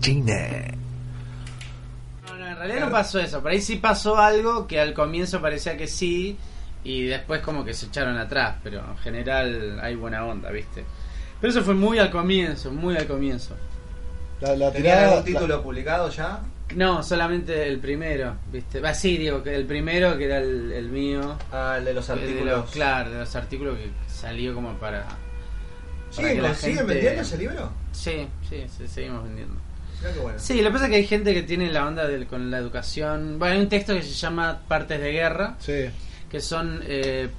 [0.00, 0.74] Gine.
[2.26, 3.40] No, no, en realidad no pasó eso.
[3.42, 6.36] Por ahí sí pasó algo que al comienzo parecía que sí
[6.82, 10.84] y después como que se echaron atrás, pero en general hay buena onda, ¿viste?
[11.40, 13.54] Pero eso fue muy al comienzo, muy al comienzo.
[14.40, 15.08] La, la ¿Tenían tirada.
[15.12, 16.40] algún título publicado ya?
[16.76, 18.80] No, solamente el primero, ¿viste?
[18.80, 21.36] Va, sí, digo, que el primero que era el, el mío.
[21.52, 22.56] Ah, el de los el de artículos.
[22.60, 25.06] los- claro, de los artículos que salió como para...
[26.16, 27.72] ¿Siguen, que la ¿siguen gente- vendiendo ese libro?
[27.92, 29.54] Sí, sí, sí, seguimos vendiendo.
[30.22, 30.38] Bueno.
[30.38, 32.58] Sí, lo que pasa es que hay gente que tiene la onda del, con la
[32.58, 33.38] educación.
[33.38, 35.86] Bueno, hay un texto que se llama Partes de Guerra, Sí.
[36.30, 37.30] que son eh,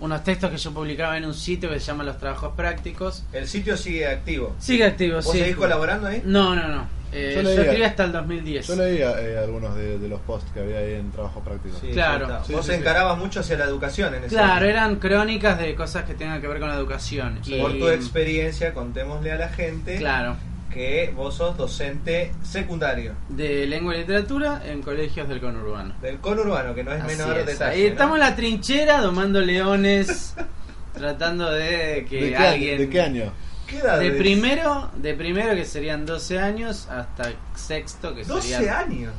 [0.00, 3.24] unos textos que yo publicaba en un sitio que se llama Los Trabajos Prácticos.
[3.32, 4.54] El sitio sigue activo.
[4.60, 5.38] Sigue activo, ¿Vos sí.
[5.40, 6.22] seguís colaborando ahí?
[6.24, 6.86] No, no, no.
[7.12, 8.66] Eh, Yo yo, leía- escribí hasta el 2010.
[8.66, 11.76] Yo leía eh, algunos de, de los posts que había ahí en trabajo práctico.
[11.80, 12.26] Sí, Claro.
[12.46, 12.78] Sí, Vos sí, sí.
[12.78, 14.66] encarabas mucho hacia la educación en ese Claro, momento.
[14.70, 17.40] eran crónicas de cosas que tengan que ver con la educación.
[17.46, 20.36] Y- Por tu experiencia, contémosle a la gente Claro.
[20.70, 25.94] que vos sos docente secundario De lengua y literatura en colegios del conurbano.
[26.02, 27.46] del conurbano, que no es Así menor es.
[27.46, 27.74] detalle.
[27.74, 27.88] Ahí ¿no?
[27.88, 30.34] estamos en la trinchera domando leones,
[30.92, 32.78] tratando de que ¿De, qué, alguien...
[32.78, 33.32] ¿De qué año?
[33.68, 34.16] ¿Qué edad De es?
[34.16, 39.12] primero, de primero que serían 12 años hasta sexto que 12 serían años.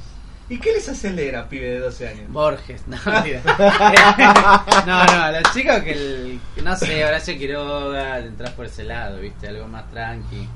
[0.49, 2.31] ¿Y qué les acelera, pibe de 12 años?
[2.31, 2.81] Borges.
[2.87, 8.83] No, no, no, a los chicos que el, no sé, Horacio Quiroga, entras por ese
[8.83, 10.49] lado, viste, algo más tranqui.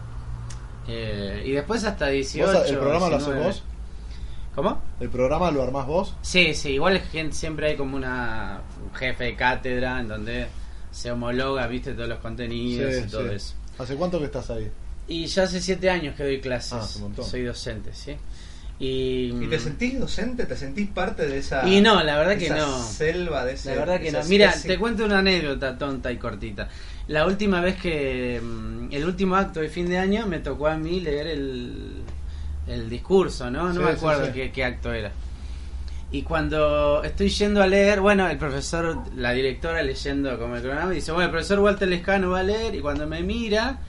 [0.88, 2.52] Eh, y después hasta 18.
[2.52, 3.46] ¿Vos, ¿El programa lo haces 19.
[3.46, 3.64] vos?
[4.56, 4.82] ¿Cómo?
[5.00, 6.16] ¿El programa lo armás vos?
[6.22, 10.48] Sí, sí, igual es gente, siempre hay como una un jefe de cátedra en donde
[10.92, 13.36] se homologa, viste, todos los contenidos y todo sí.
[13.36, 13.54] eso.
[13.78, 14.70] ¿Hace cuánto que estás ahí?
[15.08, 16.74] Y ya hace siete años que doy clases.
[16.74, 17.26] Ah, hace un montón.
[17.26, 18.16] Soy docente, ¿sí?
[18.80, 20.46] Y, ¿Y te sentís docente?
[20.46, 22.84] ¿Te sentís parte de esa, Y no, la verdad que no.
[22.84, 24.24] selva de ese, La verdad que no.
[24.26, 24.72] Mira, especie?
[24.72, 26.70] te cuento una anécdota tonta y cortita.
[27.08, 28.42] La última vez que.
[28.42, 32.02] mm, El último acto de fin de año me tocó a mí leer el,
[32.68, 33.68] el discurso, ¿no?
[33.68, 34.32] No Sí, me sí, acuerdo sí.
[34.34, 35.12] Qué, qué acto era.
[36.14, 40.92] Y cuando estoy yendo a leer, bueno, el profesor, la directora leyendo como el programa,
[40.92, 43.80] dice, bueno, el profesor Walter Lescano va a leer y cuando me mira,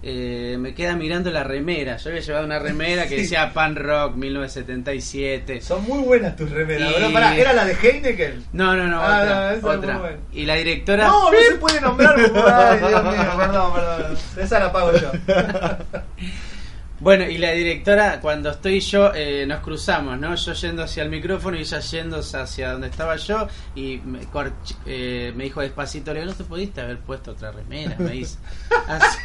[0.00, 1.96] eh, me queda mirando la remera.
[1.96, 3.22] Yo había llevado una remera que Sí.
[3.22, 5.60] decía Pan Rock 1977.
[5.60, 6.92] Son muy buenas tus remeras.
[7.00, 8.44] Y- pará, ¿era la de Heineken?
[8.52, 9.94] No, no, no, Ah, no, otra.
[9.98, 10.16] muy otra.
[10.32, 11.08] Y la directora...
[11.08, 12.14] No, no se puede nombrar.
[12.16, 14.16] Ay, Dios mío, perdón, perdón.
[14.40, 15.10] Esa la pago yo.
[17.02, 20.36] Bueno, y la directora, cuando estoy yo, eh, nos cruzamos, ¿no?
[20.36, 24.76] Yo yendo hacia el micrófono y ella yendo hacia donde estaba yo, y me, corch-
[24.86, 28.38] eh, me dijo despacito, le digo, no te pudiste haber puesto otra remera, me dice.
[28.86, 29.18] Así.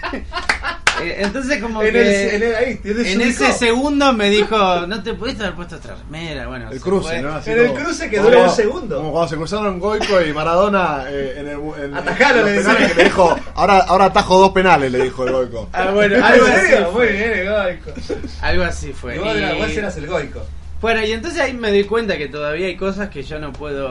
[1.03, 1.99] Eh, entonces, como En que.
[2.01, 3.43] el- en el- ahí, te en desubicó.
[3.45, 6.47] ese segundo me dijo, no te pudiste haber puesto otra remera.
[6.47, 7.21] Bueno, El cruce, fue.
[7.21, 7.33] ¿no?
[7.35, 8.97] Así En el cruce que dura un segundo.
[8.97, 11.59] Como cuando se cruzaron Goico y Maradona eh, en el.
[11.85, 15.69] En, Atajalo, en le dijo, ahora, ahora atajo dos penales, le dijo el Goico.
[15.73, 16.81] Ah, bueno, ¿En algo así, serio?
[16.85, 17.11] Muy fue.
[17.11, 17.91] bien, el goico.
[18.41, 19.15] algo así fue.
[19.15, 20.41] Y vos, Y- era- vos eras el goico.
[20.79, 23.87] Bueno, y entonces ahí me di cuenta que todavía hay cosas que yo no puedo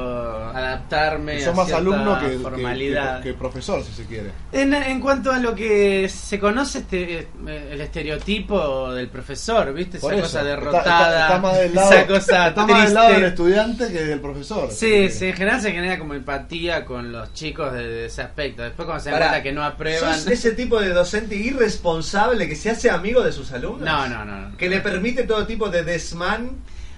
[0.50, 3.22] adaptarme Sos a más alumno que, que- formalidad.
[3.22, 4.30] que- que profesor, si se quiere.
[4.52, 9.98] En, en cuanto a lo que se conoce este el estereotipo del profesor, ¿viste?
[9.98, 13.12] Esa eso, cosa derrotada, está, está más del lado, esa cosa está más del lado
[13.14, 14.68] del estudiante que del profesor.
[14.70, 18.62] Sí, sí, en general se genera como empatía con los chicos de, de ese aspecto.
[18.62, 20.14] Después cuando se dan cuenta que no aprueban...
[20.14, 23.80] ¿Sos ese tipo de docente irresponsable que se hace amigo de sus alumnos?
[23.80, 24.56] No, no, no, no.
[24.56, 26.50] Que le permite todo tipo de desmán.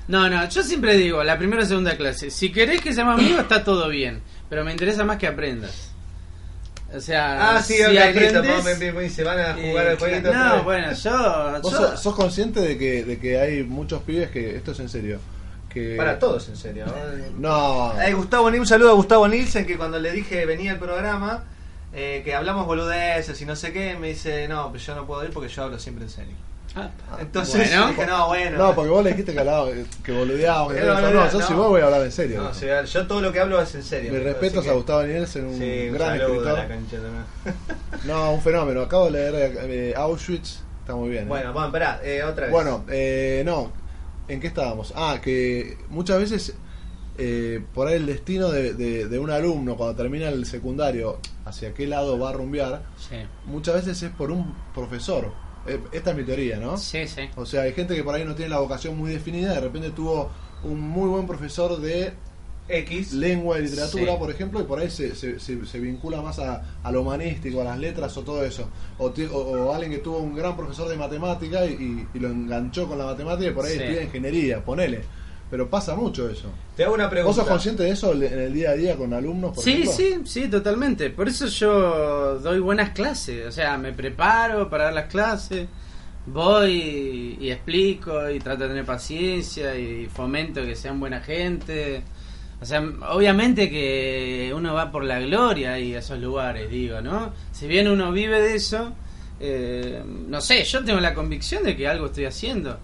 [0.08, 3.40] No, no, yo siempre digo, la primera o segunda clase, si querés que seamos amigos
[3.42, 5.90] está todo bien, pero me interesa más que aprendas.
[6.94, 8.38] O sea, Ah, sí, si ok, listo.
[8.38, 10.28] aprendes, me- me- se van a jugar eh, al jueguito.
[10.30, 10.64] otra No, vez.
[10.64, 11.60] bueno, yo...
[11.62, 14.80] ¿Vos yo- sos, sos consciente de que, de que hay muchos pibes que, esto es
[14.80, 15.20] en serio,
[15.68, 15.96] que...
[15.98, 16.86] Para todos, en serio.
[17.38, 20.78] No, Eh, Gustavo, Ni- un saludo a Gustavo Nielsen que cuando le dije venía al
[20.78, 21.44] programa,
[21.92, 25.22] eh, que hablamos boludeces y no sé qué, me dice, no, pues yo no puedo
[25.24, 26.34] ir porque yo hablo siempre en serio.
[26.76, 27.88] Ah, Entonces Bueno.
[27.88, 28.58] dije, no, bueno.
[28.58, 30.18] no, porque vos le dijiste que, hablaba, que todo eso.
[30.18, 30.58] boludear,
[31.14, 31.46] no, yo no.
[31.46, 32.42] si vos voy a hablar en serio.
[32.42, 34.12] No, yo todo lo que hablo es en serio.
[34.22, 36.58] Respetos así a Gustavo Nielsen, un Sí, un gran escritor.
[38.04, 38.82] No, un fenómeno.
[38.82, 41.24] Acabo de leer eh, Auschwitz, está muy bien.
[41.24, 41.28] ¿eh?
[41.28, 42.52] Bueno, bueno, pará, eh, otra vez.
[42.52, 43.72] Bueno, eh, no.
[44.28, 44.92] ¿En qué estábamos?
[44.94, 46.54] Ah, que muchas veces
[47.16, 51.72] eh, por ahí el destino de, de- de un alumno cuando termina el secundario, hacia
[51.74, 53.16] qué lado va a rumbear, sí,
[53.46, 55.32] muchas veces es por un profesor.
[55.68, 56.76] Eh, esta es mi teoría, ¿no?
[56.76, 57.22] sí, sí.
[57.36, 59.90] O sea, hay gente que por ahí no tiene la vocación muy definida, de repente
[59.90, 60.30] tuvo
[60.64, 62.12] un muy buen profesor de
[62.70, 63.12] X.
[63.14, 64.18] lengua y literatura, Sí.
[64.18, 67.62] por ejemplo, y por ahí se, se, se- se vincula más a, a lo humanístico,
[67.62, 68.68] a las letras o todo eso.
[68.98, 72.18] O, ti- o- o alguien que tuvo un gran profesor de matemática y, y- y
[72.18, 73.78] lo enganchó con la matemática y por ahí Sí.
[73.82, 75.00] estudia ingeniería, ponele.
[75.50, 76.48] Pero pasa mucho eso.
[76.76, 77.28] Te hago una pregunta.
[77.28, 79.54] ¿Vos sos consciente de eso en el día a día con alumnos?
[79.54, 79.92] Por Sí, ejemplo?
[79.92, 81.08] sí, sí, totalmente.
[81.10, 83.46] Por eso yo doy buenas clases.
[83.46, 85.66] O sea, me preparo para dar las clases.
[86.26, 92.02] voy y, y explico y trato de tener paciencia y fomento que sean buena gente.
[92.60, 97.32] O sea, obviamente que uno va por la gloria y a esos lugares, digo, ¿no?
[97.52, 98.92] Si bien uno vive de eso,
[99.40, 102.78] eh, no sé, yo tengo la convicción de que algo estoy haciendo.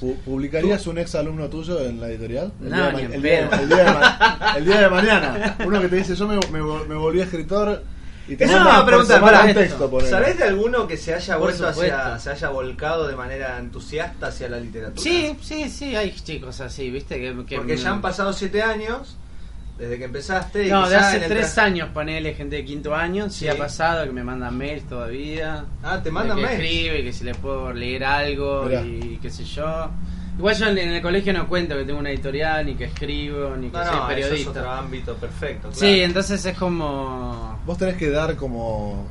[0.00, 2.52] Pu- ¿Publicarías un ex alumno tuyo en la editorial?
[2.62, 3.62] El, No, día, de ni ma- en el día de- pedo.
[3.62, 5.56] el día de ma- el día de mañana.
[5.64, 7.82] Uno que te dice, yo me, me, me volví escritor
[8.26, 10.00] y te Eso manda me iba a por preguntar, semana pará, un texto.
[10.08, 14.48] ¿Sabés de alguno que se haya vuelto hacia, se haya volcado de manera entusiasta hacia
[14.48, 15.00] la literatura?
[15.02, 17.16] Sí, sí, sí, hay chicos así, ¿viste?
[17.20, 19.16] Que, que Porque ya han pasado siete años
[19.78, 20.66] desde que empezaste.
[20.66, 23.48] y No, de hace tres años, ponele gente de quinto año, sí, Sí.
[23.48, 25.64] ha pasado que me mandan mails todavía.
[25.82, 26.60] Ah, te mandan que mails.
[26.60, 28.82] escribe, que si le puedo leer algo Mirá.
[28.82, 29.90] y qué sé yo.
[30.36, 33.68] Igual yo en el colegio no cuento que tengo una editorial, ni que escribo, ni
[33.70, 34.50] que No, soy no, eso es periodista.
[34.50, 35.68] otro ámbito perfecto.
[35.72, 37.60] Sí, entonces es como...
[37.64, 39.06] Vos tenés que dar como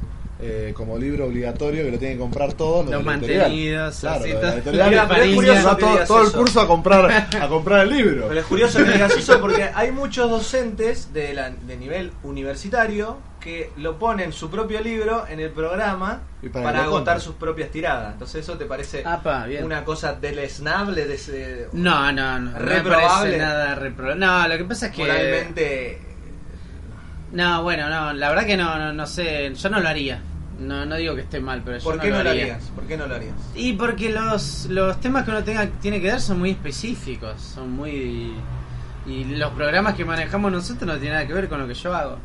[0.46, 3.39] eh, como libro obligatorio que lo tienen que comprar todos Los editorial.
[3.39, 4.26] mantenidos, Claro,
[5.78, 5.98] todo.
[6.06, 8.26] todo, el curso a comprar a comprar el libro.
[8.28, 13.18] Pero es curioso que digas eso porque hay muchos docentes de, la- de nivel universitario
[13.39, 18.14] que lo ponen su propio libro en el programa Y para agotar sus propias tiradas.
[18.14, 22.52] Entonces eso te parece Apa, una cosa deleznable, de ese, No, no, no.
[22.52, 23.08] No Reprobable.
[23.08, 24.20] parece nada reprobable.
[24.26, 25.02] No, lo que pasa es que...
[25.02, 26.02] moralmente...
[27.34, 30.22] No, bueno, no, la verdad que no, no, no sé, yo no lo haría.
[30.60, 32.43] No, no digo que esté mal, pero yo ¿Por no qué lo no lo haría.
[32.43, 32.64] harías?
[32.76, 33.34] ¿Por qué no lo harías?
[33.56, 37.72] Y porque los, los temas que uno tenga, tiene que dar son muy específicos, son
[37.72, 38.34] muy...
[39.06, 41.93] Y los programas que manejamos nosotros no tienen nada que ver con lo que yo
[41.93, 42.18] hago.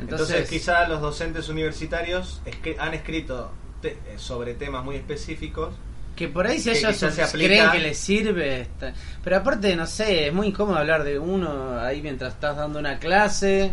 [0.00, 3.50] Entonces, Entonces, quizá los docentes universitarios escri- han escrito
[3.82, 5.74] te- eh, sobre temas muy específicos.
[6.16, 8.60] que por ahí si ellos se aplica- creen que les sirve...
[8.62, 8.92] está-
[9.22, 12.98] Pero aparte, no sé, es muy incómodo hablar de uno ahí mientras estás dando una
[12.98, 13.72] clase.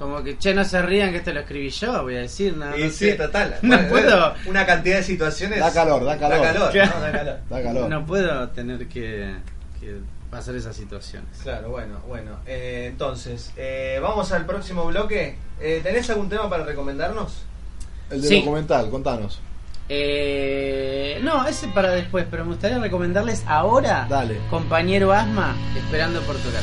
[0.00, 2.74] Como que, che, no se rían que esto lo escribí yo, voy a decir, no,
[2.76, 3.12] y no sí, sé.
[3.12, 3.56] total.
[3.62, 4.34] No Bueno, puedo.
[4.46, 5.60] Una cantidad de situaciones.
[5.60, 6.40] Da calor, da calor.
[6.40, 6.92] Da calor, Claro.
[6.96, 7.00] ¿no?
[7.02, 7.36] Da calor.
[7.50, 7.88] Da calor.
[7.90, 9.34] No puedo tener que,
[9.78, 9.96] que
[10.30, 11.28] pasar esas situaciones.
[11.42, 12.38] Claro, bueno, bueno.
[12.46, 15.36] Eh, entonces, eh, vamos al próximo bloque.
[15.60, 17.42] Eh, ¿Tenés algún tema para recomendarnos?
[18.10, 18.40] El de Sí.
[18.40, 19.38] documental, contanos.
[19.92, 24.38] Eh, no, ese para después, pero me gustaría recomendarles ahora Dale.
[24.48, 26.62] Compañero Asma, Esperando por tocar.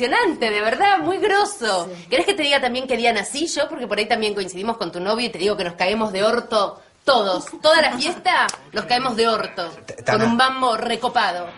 [0.00, 1.90] Impresionante, de verdad, muy grosso.
[2.08, 3.68] ¿Querés que te diga también qué día nací yo?
[3.68, 6.22] Porque por ahí también coincidimos con tu novio y te digo que nos caemos de
[6.22, 7.46] orto todos.
[7.60, 9.70] Toda la fiesta nos caemos de orto.
[10.06, 11.48] Con un bambo recopado.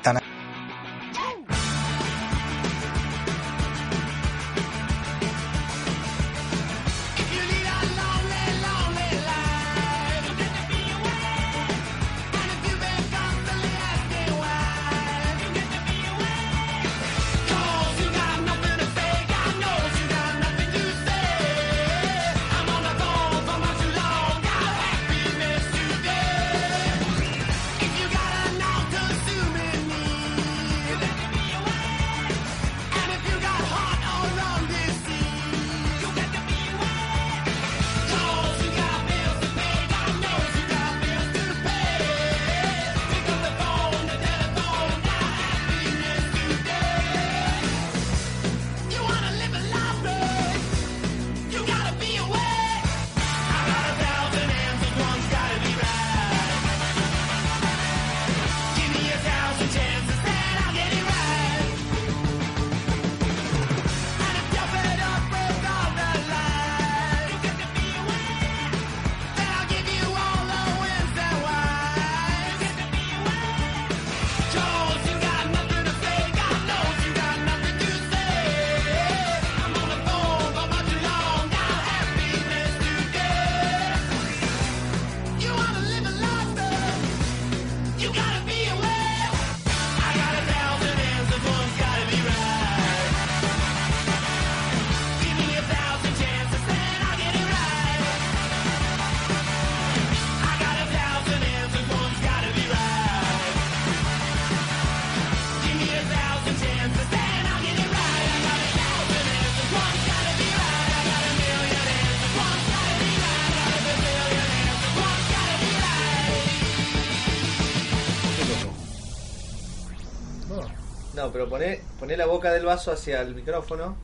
[121.43, 123.97] Pero poné, poné la boca del vaso hacia el micrófono.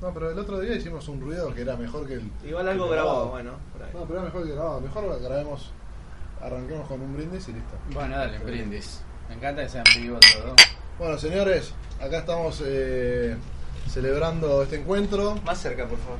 [0.00, 2.30] No, pero el otro día hicimos un ruido que era mejor que el.
[2.44, 3.52] Igual algo el grabado, bueno.
[3.72, 3.90] por ahí.
[3.94, 4.80] No, pero era mejor que grabado.
[4.80, 5.72] Mejor grabemos.
[6.40, 7.74] Arranquemos con un brindis y listo.
[7.94, 9.00] Bueno, dale, brindis.
[9.28, 10.54] Me encanta que sean vivo todo.
[10.98, 13.36] Bueno, señores, acá estamos eh,
[13.88, 15.36] celebrando este encuentro.
[15.44, 16.18] Más cerca, por favor.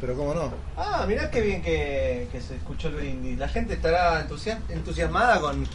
[0.00, 0.52] Pero cómo no.
[0.76, 3.38] Ah, mirá qué bien que, que se escuchó el brindis.
[3.38, 5.66] La gente estará entusia- entusiasmada con,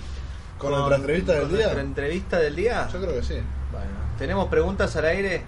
[0.57, 1.59] ¿Con nuestra entrevista del con día?
[1.63, 2.87] nuestra entrevista del día.
[2.93, 3.37] Yo creo que sí.
[3.71, 3.87] Bueno,
[4.21, 5.41] ¿tenemos preguntas al aire?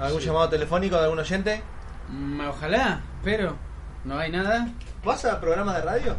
[0.00, 0.26] ¿Algún Sí.
[0.26, 1.62] llamado telefónico de algún oyente?
[2.08, 3.54] Mm, ojalá, pero
[4.04, 4.68] no hay nada.
[5.04, 6.16] ¿Vas a programa de radio?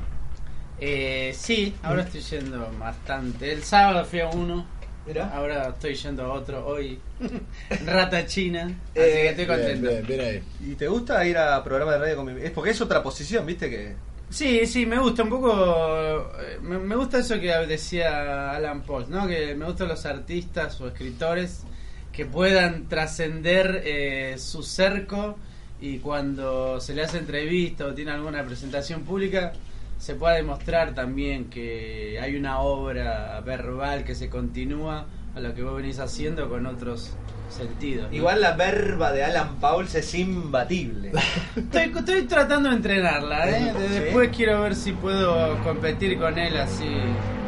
[0.79, 3.51] Eh, sí, ahora estoy yendo bastante.
[3.51, 4.65] El sábado fui a uno,
[5.33, 6.97] ahora estoy yendo a otro hoy.
[7.85, 9.89] Rata China, así Eh, que estoy Bien, contento.
[9.89, 10.43] bien, bien ahí.
[10.71, 12.41] ¿Y te gusta ir a programa de radio con mi...
[12.41, 13.69] Es porque es otra posición, ¿viste?
[13.69, 13.95] que
[14.29, 15.51] Sí, sí, me gusta un poco.
[16.39, 19.27] eh, Me, gusta eso que decía Alan Paul, ¿no?
[19.27, 21.67] Que me gustan los artistas o escritores
[22.11, 25.37] que puedan trascender eh, su cerco
[25.79, 29.53] y cuando se le hace entrevista o tiene alguna presentación pública
[29.97, 35.05] se pueda demostrar también que hay una obra verbal que se continúa
[35.35, 37.11] a lo que vos venís haciendo con otros
[37.49, 38.09] sentidos.
[38.09, 38.15] ¿no?
[38.15, 41.11] Igual la verba de Alan Pauls es imbatible.
[41.55, 43.73] Estoy, estoy tratando de entrenarla, ¿eh?
[43.89, 46.87] Después quiero ver si puedo competir con él así.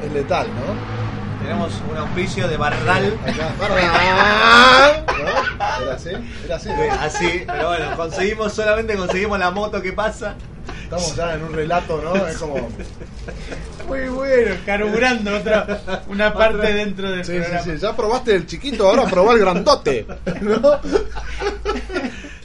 [0.03, 1.07] Es letal, ¿no?
[1.41, 3.17] Tenemos un auspicio de Barral.
[3.25, 3.53] Acá.
[3.59, 5.05] ¡Barra!
[5.07, 5.83] ¿No?
[5.83, 6.09] ¿Era así?
[6.43, 6.69] Era así.
[6.99, 10.35] Así, pero bueno, conseguimos, solamente conseguimos la moto que pasa.
[10.87, 12.15] Estamos ya en un relato, ¿no?
[12.27, 12.55] Es como.
[13.89, 17.63] Muy bueno, carburando otra, una parte dentro del Sí, sí, programa.
[17.63, 17.71] sí.
[17.77, 20.05] Ya probaste el chiquito, ahora probá el grandote.
[20.41, 20.79] ¿No?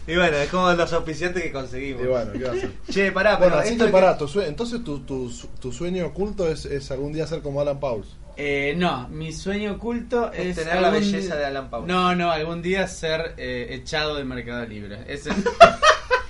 [0.06, 2.02] Y bueno, es como los auspiciantes que conseguimos.
[2.02, 2.70] Y bueno, ¿qué va a hacer?
[2.90, 6.06] Che, pará, Bueno, pero así esto que- pará, tu sue- entonces tu, tu, tu sueño
[6.06, 8.08] oculto es, es algún día ser como Alan Pauls.
[8.36, 10.64] Eh, no, mi sueño oculto Es es.
[10.64, 11.86] tener la belleza de Alan Paul.
[11.86, 15.04] No, no, algún día ser eh, echado de Mercado Libre.
[15.06, 15.30] Ese,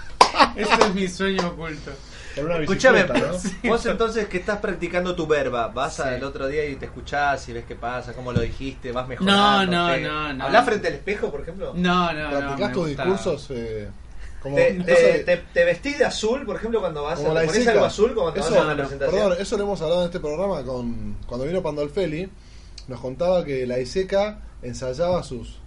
[0.56, 1.90] ese es mi sueño oculto.
[2.60, 3.26] Bicicleta, ¿no?
[3.68, 6.02] vos entonces que estás practicando tu verba, vas Sí.
[6.02, 9.08] al otro día y te escuchás y ves qué pasa, cómo lo dijiste, vas No,
[9.10, 9.66] mejorando.
[9.88, 10.44] no, te- no, no.
[10.46, 11.72] ¿Hablás frente al espejo, por ejemplo?
[11.76, 12.38] No, no, no.
[12.38, 13.46] ¿Practicás me tus gusta- discursos?
[13.50, 13.88] Eh,
[14.42, 17.34] como, ¿Te, te, de- te- te vestís de azul, por ejemplo, cuando vas como a
[17.34, 17.70] la Isica.
[17.72, 19.20] algo azul como cuando Eso- vas a una presentación?
[19.20, 22.30] Perdón, eso lo hemos hablado en este programa con cuando vino Pandolfelli.
[22.88, 25.58] Nos contaba que la ISECA ensayaba sus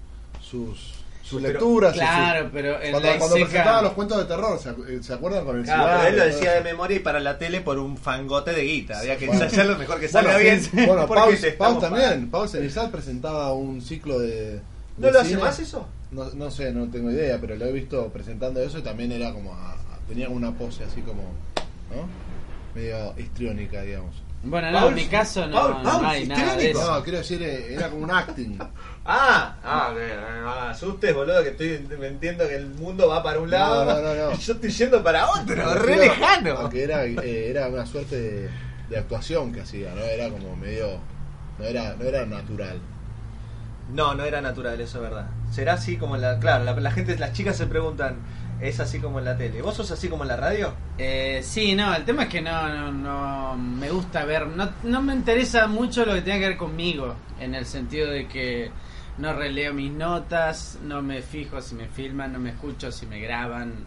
[0.41, 0.94] sus,
[1.27, 1.93] sus Pero- lecturas.
[1.93, 5.63] Claro, pero en cuando, presentaba los cuentos de terror, ¿se, eh, ¿se acuerdan con el
[5.63, 8.61] Claro, pero él lo decía de memoria y para la tele por un fangote de
[8.63, 8.99] guita.
[8.99, 9.43] Había que Bueno.
[9.43, 10.61] ensayar lo mejor que Bueno, salga bien.
[10.73, 12.29] Bueno, estamos también.
[12.29, 14.61] Paul Cenizal presentaba un ciclo de,
[14.97, 15.87] ¿No de lo hace más eso?
[16.11, 19.33] No, no sé, no tengo idea, pero lo he visto presentando eso y también era
[19.33, 19.51] como.
[19.53, 21.23] a- a- tenía una pose así como.
[21.23, 22.07] ¿No?
[22.75, 24.15] Medio histriónica, digamos.
[24.45, 26.95] Bueno, no, Paul, en mi caso no, Paul, no hay nada de eso.
[26.95, 28.57] No, quiero decir, eh, era como un acting.
[29.07, 33.21] Ah, ah, que- no me asustes, boludo, que estoy me entiendo que el mundo va
[33.21, 34.31] para un lado No, no, no, no.
[34.35, 36.53] y yo estoy yendo para otro, re lejano.
[36.57, 38.49] Aunque era, eh, era una suerte de,
[38.89, 40.01] de actuación que hacía, ¿no?
[40.01, 40.97] Era como medio.
[41.59, 42.79] No era, no era natural.
[43.93, 45.27] No, no era natural, eso es verdad.
[45.51, 46.39] Será así como en la.
[46.39, 48.15] Claro, la, la gente, las chicas se preguntan,
[48.67, 49.61] ¿es así como en la tele?
[49.61, 50.73] ¿Vos sos así como en la radio?
[50.97, 55.01] Eh, sí, no, el tema es que no, no, no me gusta ver, no, no
[55.01, 58.71] me interesa mucho lo que tenga que ver conmigo, en el sentido de que
[59.17, 63.19] no releo mis notas, no me fijo si me filman, no me escucho si me
[63.19, 63.85] graban.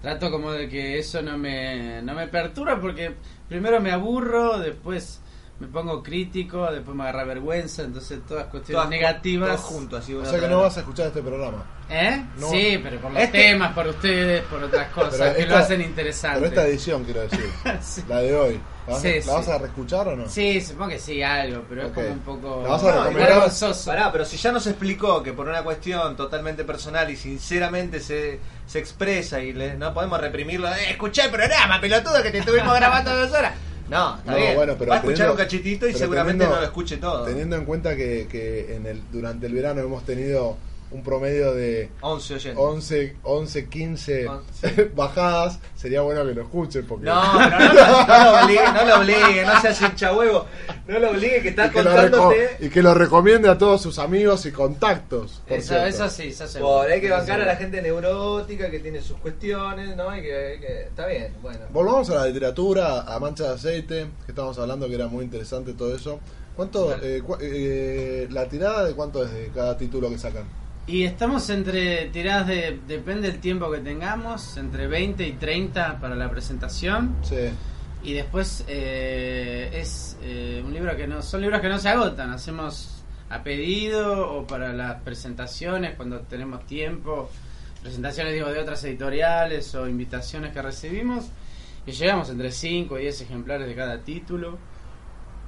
[0.00, 3.14] Trato como de que eso no me, no me perturba porque
[3.48, 5.20] primero me aburro, después
[5.60, 9.48] me pongo crítico, después me agarra vergüenza, entonces todas cuestiones Todas- negativas.
[9.50, 11.64] todos juntos, así O sea que no vas a escuchar este programa.
[11.90, 12.24] ¿Eh?
[12.38, 12.48] No.
[12.50, 15.58] Sí, pero por los Este- temas, por ustedes, por otras cosas Pero que esta- lo
[15.60, 16.38] hacen interesante.
[16.40, 17.50] Pero esta edición, quiero decir.
[17.82, 18.02] Sí.
[18.08, 18.60] La de hoy.
[18.86, 19.50] ¿La vas, Sí, ¿la vas sí.
[19.52, 20.28] a reescuchar o no?
[20.28, 22.62] Sí, supongo que sí, algo, pero es como un poco.
[22.62, 23.28] ¿La vas a No, recomendar?
[23.34, 23.90] vergonzoso.
[23.90, 28.40] Pará, pero si ya nos explicó que por una cuestión totalmente personal y sinceramente se,
[28.66, 32.74] se expresa y le- no podemos reprimirlo, eh, escuchá el programa, pelotudo, que te estuvimos
[32.74, 33.52] grabando dos horas.
[33.90, 34.54] No, está No, bien.
[34.56, 37.24] bueno, pero Va a escuchar teniendo- un cachitito y seguramente teniendo- no lo escuche todo.
[37.26, 40.56] Teniendo en cuenta que, que en el, durante el verano hemos tenido
[40.92, 42.56] un promedio de 11 oyentes.
[42.58, 44.90] 11, 11 15 Once.
[44.94, 46.86] bajadas, sería bueno que lo escuchen.
[46.86, 50.46] Porque No, no, lo- no lo obligue, no lo obligue, no seas hincha huevo.
[50.88, 52.50] No lo obligue, que está y, que contándote.
[52.58, 55.42] reco- y que lo recomiende a todos sus amigos y contactos.
[55.46, 56.72] por Eso, eso sí, eso seguro.
[56.82, 60.16] Por, hay que bancar a la gente neurótica que tiene sus cuestiones, ¿no?
[60.16, 61.60] Y que, que- está bien, bueno.
[61.70, 65.72] Volvamos a la literatura, a Mancha de Aceite, que estábamos hablando que era muy interesante
[65.74, 66.18] todo eso.
[66.56, 70.44] ¿Cuánto, eh, cua- eh, la tirada de cuánto es de cada título que sacan?
[70.86, 72.80] Y estamos entre tiradas de.
[72.86, 77.16] Depende del tiempo que tengamos, entre 20 y 30 para la presentación.
[77.22, 77.50] Sí.
[78.02, 81.22] Y después eh, es eh, un libro que no.
[81.22, 82.30] Son libros que no se agotan.
[82.30, 87.30] Hacemos a pedido o para las presentaciones cuando tenemos tiempo.
[87.82, 91.26] Presentaciones, digo, de otras editoriales o invitaciones que recibimos.
[91.86, 94.58] Y llegamos entre 5 y 10 ejemplares de cada título.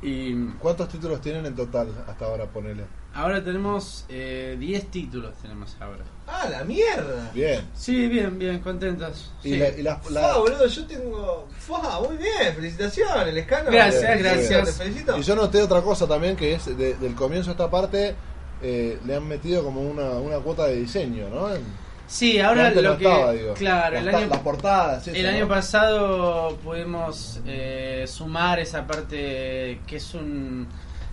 [0.02, 2.84] Y ¿Cuántos títulos tienen en total hasta ahora, ponele?
[3.14, 6.04] Ahora tenemos eh, 10 títulos, tenemos ahora.
[6.26, 7.30] ¡Ah, la mierda!
[7.34, 7.60] Bien.
[7.74, 9.30] Sí, bien, bien, contentos.
[9.42, 9.56] Y, Sí.
[9.58, 11.48] la, y las- Fua, la- boludo, yo tengo.
[11.58, 13.70] Fua, muy bien, felicitaciones, Lescano.
[13.70, 14.64] Gracias, Sí, gracias.
[14.78, 15.18] Te felicito.
[15.18, 18.14] y yo noté otra cosa también, que es de- del comienzo de esta parte,
[18.62, 21.52] eh, le han metido como una, una cuota de diseño, ¿no?
[21.54, 23.04] En- Sí, ahora lo no que.
[23.04, 23.54] estaba, digo.
[23.54, 25.06] claro, las, el año, las portadas.
[25.08, 25.48] eso, el año ¿no?
[25.48, 30.66] pasado pudimos eh, sumar esa parte que es un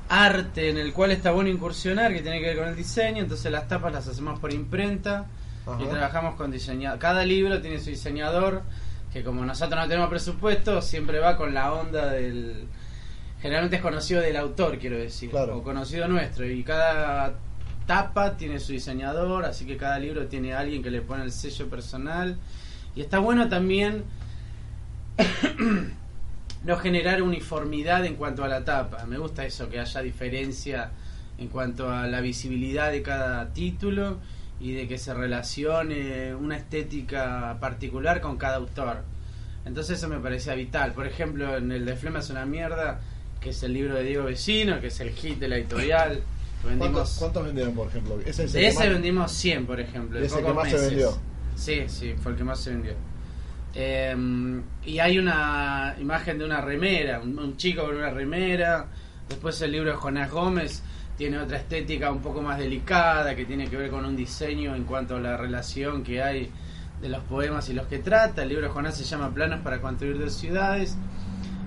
[0.09, 3.23] arte en el cual está bueno incursionar, que tiene que ver con el diseño.
[3.23, 5.27] Entonces las tapas las hacemos por imprenta
[5.79, 6.99] y trabajamos con diseñador.
[6.99, 8.63] Cada libro tiene su diseñador,
[9.13, 12.65] que como nosotros no tenemos presupuesto, siempre va con la onda del.
[13.41, 15.57] Generalmente es conocido del autor, quiero decir, Claro.
[15.57, 16.45] o conocido nuestro.
[16.45, 17.35] Y cada
[17.85, 21.69] tapa tiene su diseñador, así que cada libro tiene alguien que le pone el sello
[21.69, 22.37] personal.
[22.95, 24.03] Y está bueno también
[26.63, 29.05] no generar uniformidad en cuanto a la tapa.
[29.05, 30.91] Me gusta eso, que haya diferencia
[31.37, 34.17] en cuanto a la visibilidad de cada título
[34.59, 39.03] y de que se relacione una estética particular con cada autor.
[39.65, 40.91] Entonces eso me parecía vital.
[40.93, 42.99] Por ejemplo, en el de Flema es una mierda,
[43.39, 46.21] que es el libro de Diego Vecino, que es el hit de la editorial.
[46.61, 48.19] ¿Cuántos, Vendimos, cuántos vendieron, por ejemplo?
[48.19, 50.17] Ese es el de que ese más- vendimos 100, por ejemplo.
[50.17, 51.17] en ¿Y ese que más se vendió?
[51.55, 52.93] Sí, sí, fue el que más se vendió.
[53.73, 54.15] Eh,
[54.85, 58.87] y hay una imagen de una remera, un, chico con una remera.
[59.27, 60.81] Después el libro de Jonás Gómez
[61.17, 64.85] tiene otra estética un poco más delicada, que tiene que ver con un diseño en
[64.85, 66.51] cuanto a la relación que hay
[67.01, 68.43] de los poemas y los que trata.
[68.43, 70.97] El libro de Jonás se llama Planos para construir dos ciudades.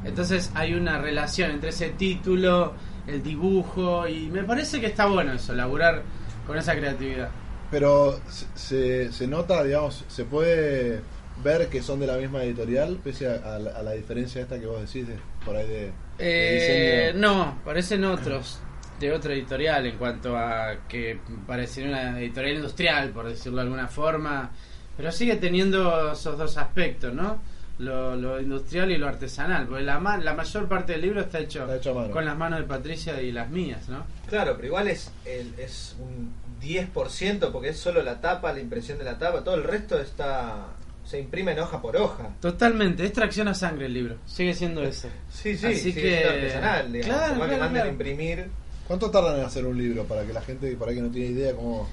[0.04, 2.72] Entonces hay una relación entre ese título,
[3.06, 6.02] el dibujo, y me parece que está bueno eso, laburar
[6.46, 7.30] con esa creatividad.
[7.70, 8.20] Pero
[8.54, 11.00] se, se nota, digamos, se puede
[11.42, 14.58] ver que son de la misma editorial, pese a, a la, a la diferencia esta
[14.58, 17.20] que vos decís, de, por ahí de, de Eh, diseño.
[17.20, 18.60] no, parecen otros
[19.00, 23.88] de otra editorial en cuanto a que parecería una editorial industrial, por decirlo de alguna
[23.88, 24.50] forma,
[24.96, 27.42] pero sigue teniendo esos dos aspectos, ¿no?
[27.78, 31.40] Lo, lo industrial y lo artesanal, porque la, ma- la mayor parte del libro está
[31.40, 34.04] hecho, Está hecho con las manos de Patricia y las mías, ¿no?
[34.28, 38.98] Claro, pero igual es, el, es un 10% porque es solo la tapa, la impresión
[38.98, 40.66] de la tapa, todo el resto está
[41.12, 42.30] se imprime en hoja por hoja.
[42.40, 45.08] Totalmente, es tracción a sangre el libro, sigue siendo eso.
[45.30, 47.14] Sí, sí, Así sí, que- es artesanal, digamos.
[47.16, 47.90] Claro, más que claro, manden a claro.
[47.90, 48.46] imprimir.
[48.88, 51.28] ¿Cuánto tardan en hacer un libro para que la gente por ahí que no tiene
[51.32, 51.86] idea cómo...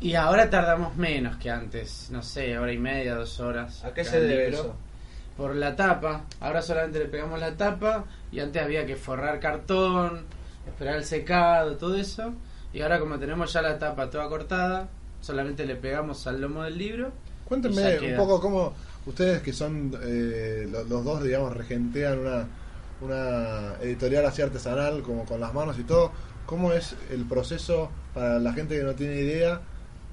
[0.00, 3.84] Y ahora tardamos menos que antes, no sé, hora y media, dos horas.
[3.84, 4.58] ¿A qué se debe libro.
[4.60, 4.76] eso?
[5.36, 6.24] Por la tapa.
[6.40, 10.24] Ahora solamente le pegamos la tapa y antes había que forrar cartón,
[10.66, 12.34] esperar el secado, todo eso.
[12.72, 14.88] Y ahora como tenemos ya la tapa toda cortada,
[15.20, 17.12] solamente le pegamos al lomo del libro.
[17.62, 17.82] Cuéntenme
[18.12, 18.74] un poco cómo
[19.06, 22.46] ustedes que son eh, lo- los dos, digamos, regentean una,
[23.00, 26.10] una editorial así artesanal, como con las manos y todo,
[26.46, 29.60] ¿cómo es el proceso para la gente que no tiene idea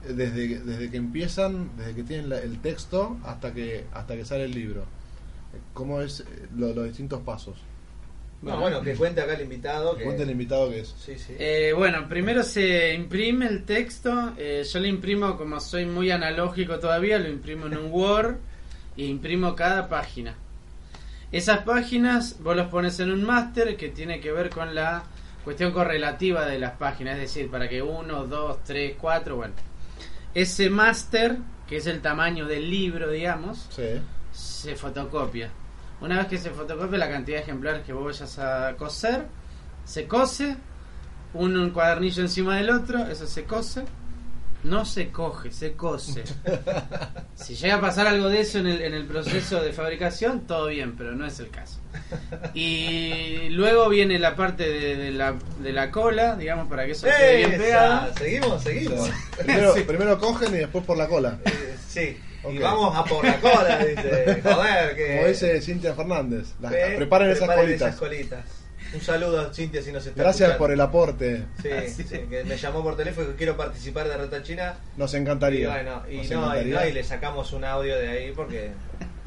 [0.06, 4.26] eh, desde, desde que empiezan, desde que tienen la- el texto hasta que hasta que
[4.26, 4.84] sale el libro?
[5.74, 6.26] ¿Cómo es eh,
[6.56, 7.56] lo- los distintos pasos?
[8.42, 9.96] No, bueno, que cuente acá el invitado.
[9.96, 10.04] Que...
[10.04, 10.96] Cuente el invitado que es.
[11.00, 11.36] Sí, sí.
[11.38, 14.34] Eh, bueno, primero se imprime el texto.
[14.38, 18.38] eh, yo lo imprimo como soy muy analógico todavía, lo imprimo en un Word
[18.98, 20.36] e imprimo cada página.
[21.32, 25.04] Esas páginas vos los pones en un máster que tiene que ver con la
[25.44, 29.54] cuestión correlativa de las páginas, es decir, para que uno, dos, tres, cuatro, bueno.
[30.34, 31.38] Ese máster,
[31.70, 34.02] que es el tamaño del libro, digamos, Sí.
[34.32, 35.50] se fotocopia.
[36.02, 39.26] Una vez que se fotocopia la cantidad de ejemplares que vos vayas a coser,
[39.86, 40.56] se cose,
[41.34, 43.84] un, un cuadernillo encima del otro, eso se cose,
[44.64, 46.24] no se coge, se cose.
[47.36, 50.68] si llega a pasar algo de eso en el, en el proceso de fabricación, todo
[50.68, 51.80] bien, pero no es el caso.
[52.54, 57.08] Y luego viene la parte de, de la, de la cola, digamos, para que eso
[57.08, 57.52] quede bien.
[58.18, 59.10] Seguimos, seguimos.
[59.38, 59.82] Primero, Sí.
[59.82, 61.38] primero cogen y después por la cola.
[61.45, 62.18] Eh, sí.
[62.50, 64.42] Y vamos a por la cola, dice.
[64.44, 65.16] Joder, que.
[65.18, 66.48] Como dice Cintia Fernández.
[66.60, 67.96] Las- Eh, preparen, esas colitas.
[67.98, 68.46] colitas.
[68.94, 70.58] Un saludo a Cintia si nos está Gracias escuchando.
[70.58, 71.46] por el aporte.
[71.62, 74.76] Sí, sí, que me llamó por teléfono que quiero participar de Rata China.
[74.98, 75.70] Nos Y encantaría.
[75.70, 78.72] bueno, y no, y encantaría, no, y le sacamos un audio de ahí porque.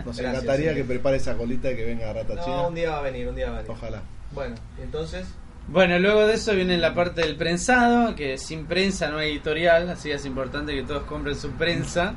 [0.05, 2.57] nos Gracias, encantaría que prepare esa colita y que venga a Rata China.
[2.57, 3.71] No, un día va a venir, un día va a venir.
[3.71, 4.03] Ojalá.
[4.33, 5.25] Bueno, entonces.
[5.69, 9.89] Bueno, luego de eso viene la parte del prensado, que sin prensa no hay editorial,
[9.89, 12.13] así es importante que todos compren su prensa.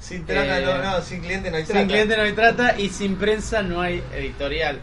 [0.00, 1.78] Sin trata, Eh, no, no, sin cliente no hay trata.
[1.80, 4.80] Sin cliente no hay trata y sin prensa no hay editorial.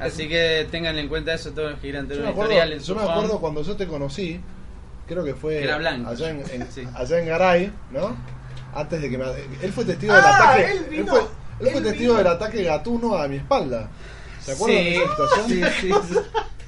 [0.00, 2.60] Así que tengan en cuenta eso todos los que quieran Yo tener me una editorial
[2.68, 4.40] acuerdo, en yo su me acuerdo cuando yo te conocí,
[5.06, 6.10] creo que fue Era blanco.
[6.10, 6.86] allá en, en- Sí.
[6.94, 8.16] allá en Garay, ¿no?
[8.74, 9.24] Antes de que me...
[9.62, 10.72] Él fue testigo del Ah, ataque...
[10.72, 11.26] él vino, fue, él
[11.68, 12.18] fue él testigo vino.
[12.18, 13.88] del ataque gatuno a mi espalda.
[14.40, 15.48] ¿Se acuerdan Sí, de esa situación?
[15.48, 16.18] sí, sí, sí.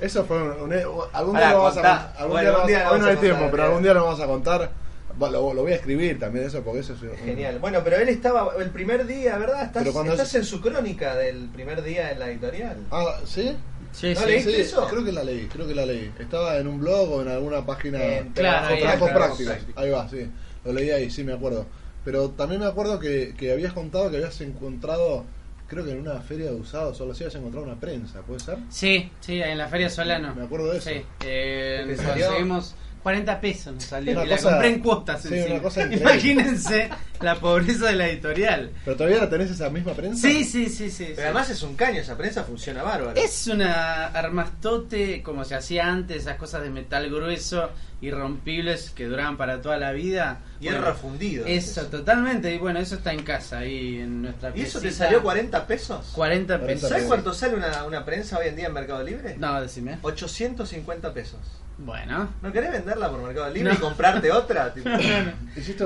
[0.01, 0.73] Eso fue un, un-
[1.13, 2.13] algún día lo vamos a.
[2.19, 3.67] Algún Bueno, día vamos día no hay tiempo, pero bien.
[3.67, 4.71] algún día lo vamos a contar.
[5.19, 7.59] Lo, lo voy a escribir también eso porque eso es un- Genial.
[7.61, 9.65] Bueno, pero él estaba el primer día, ¿verdad?
[9.65, 12.77] Estás, Pero cuando estás es- en su crónica del primer día en la editorial.
[12.91, 13.57] Ah, ¿sí?
[13.93, 14.27] Sí, ¿No sí.
[14.27, 14.87] leíste Sí, eso?
[14.89, 16.11] creo que la leí, creo que la leí.
[16.19, 19.55] Estaba en un blog o en alguna página En Claro, trabajos prácticos.
[19.55, 19.81] práctico.
[19.81, 20.27] Ahí va, sí.
[20.65, 21.67] Lo leí ahí, sí, me acuerdo.
[22.05, 25.25] Pero también me acuerdo que, que habías contado que habías encontrado,
[25.69, 28.59] creo que en una feria de usados, solo así habías encontrado una prensa, ¿puede ser?
[28.69, 30.35] Sí, sí, en la Feria Solano.
[30.35, 30.91] Me acuerdo de eso.
[30.91, 34.13] Sí, eh, conseguimos 40 pesos nos salió.
[34.13, 35.83] Una y la cosa- compré en cuotas sí, una cosa.
[35.93, 36.89] Imagínense
[37.21, 38.71] la pobreza de la editorial.
[38.85, 40.27] ¿Pero todavía la tenés esa misma prensa?
[40.27, 41.05] Sí, sí, sí, sí.
[41.09, 41.23] Pero sí.
[41.23, 43.15] además es un caño, esa prensa funciona bárbaro.
[43.21, 49.37] Es una armastote como se hacía antes, esas cosas de metal grueso, irrompibles que duraban
[49.37, 50.41] para toda la vida.
[50.61, 51.47] Hierro Bueno, fundido.
[51.47, 51.91] Eso, es.
[51.91, 52.55] totalmente.
[52.55, 56.07] Y bueno, eso está en casa, ahí en nuestra ¿Y eso te salió 40 pesos?
[56.15, 56.89] 40 40 pesos.
[56.89, 59.37] ¿Sabes cuánto sale una, una prensa hoy en día en Mercado Libre?
[59.39, 59.99] No, decime.
[60.03, 61.41] 850 pesos.
[61.79, 62.29] Bueno.
[62.41, 63.75] ¿No querés venderla por Mercado Libre No.
[63.79, 64.73] y comprarte otra?
[64.75, 64.97] Tipo, No,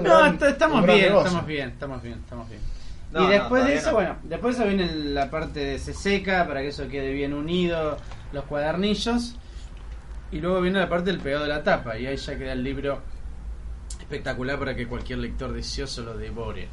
[0.03, 1.27] gran- est- estamos bien, negocio.
[1.27, 2.61] estamos bien, estamos bien, estamos bien.
[3.11, 3.95] No, y no, después de eso, no.
[3.95, 7.33] bueno, después de eso viene la parte de se seca para que eso quede bien
[7.33, 7.97] unido,
[8.33, 9.37] los cuadernillos.
[10.31, 12.63] Y luego viene la parte del pegado de la tapa y ahí ya queda el
[12.63, 13.01] libro
[13.99, 16.69] espectacular para que cualquier lector deseoso lo devore.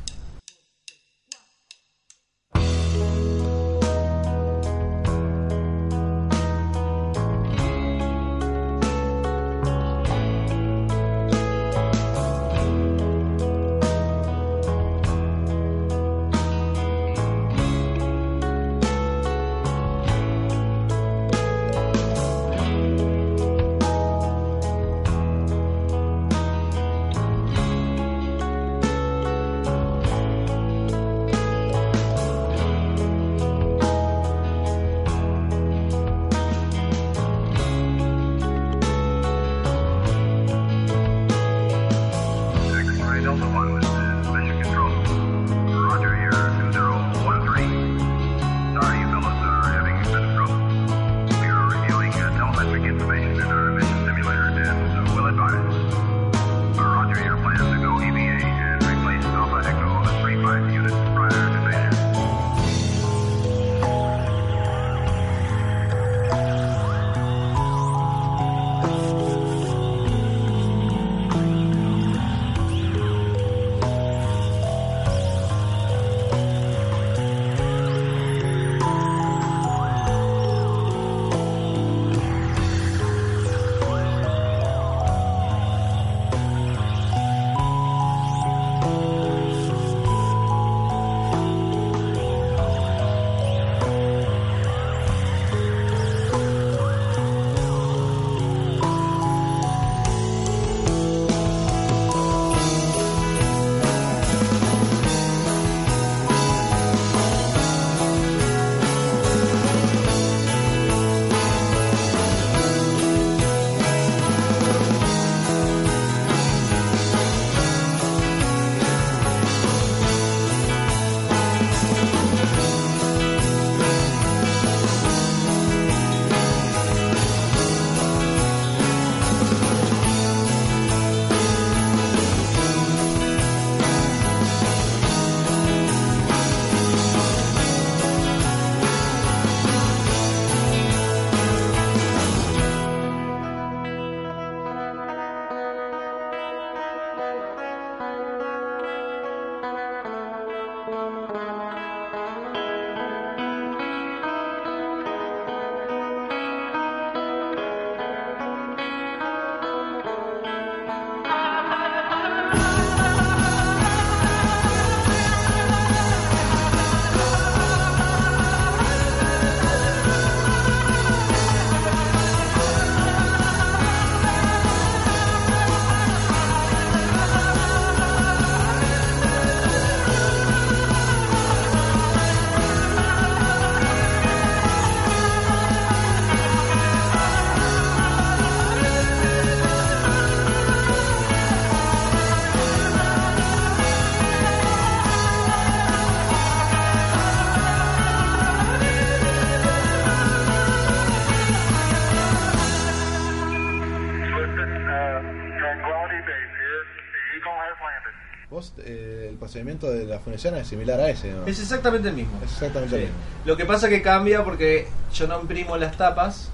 [209.90, 211.46] De la fundación es similar a ese, ¿no?
[211.46, 212.38] Es exactamente el mismo.
[212.44, 213.02] Es exactamente Sí.
[213.04, 213.18] el mismo.
[213.46, 216.50] Lo que pasa que cambia porque yo no imprimo las tapas,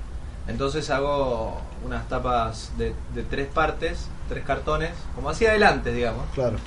[0.48, 6.26] entonces hago unas tapas de, de tres partes, tres cartones, como hacía adelante, digamos.
[6.34, 6.58] Claro.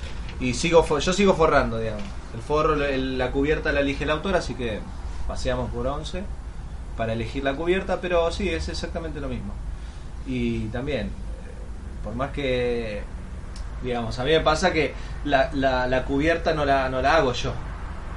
[0.41, 2.03] Y sigo yo sigo forrando, digamos.
[2.35, 4.81] El forro, el- la cubierta la elige el autor, así que
[5.29, 6.25] paseamos por 11
[6.97, 9.53] para elegir la cubierta, pero sí, es exactamente lo mismo.
[10.27, 11.11] Y también, eh,
[12.03, 13.03] por más que,
[13.85, 17.33] digamos, a mí me pasa que la, la, la cubierta no la, no la hago
[17.33, 17.53] yo,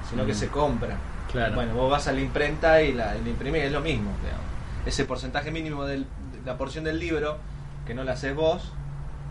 [0.10, 0.36] sino que Mm.
[0.36, 0.96] se compra.
[1.32, 1.56] Claro.
[1.56, 4.46] Bueno, vos vas a la imprenta y la, la imprimís, es lo mismo, digamos.
[4.86, 6.04] Ese porcentaje mínimo de
[6.46, 7.38] la porción del libro,
[7.86, 8.72] que no la haces vos,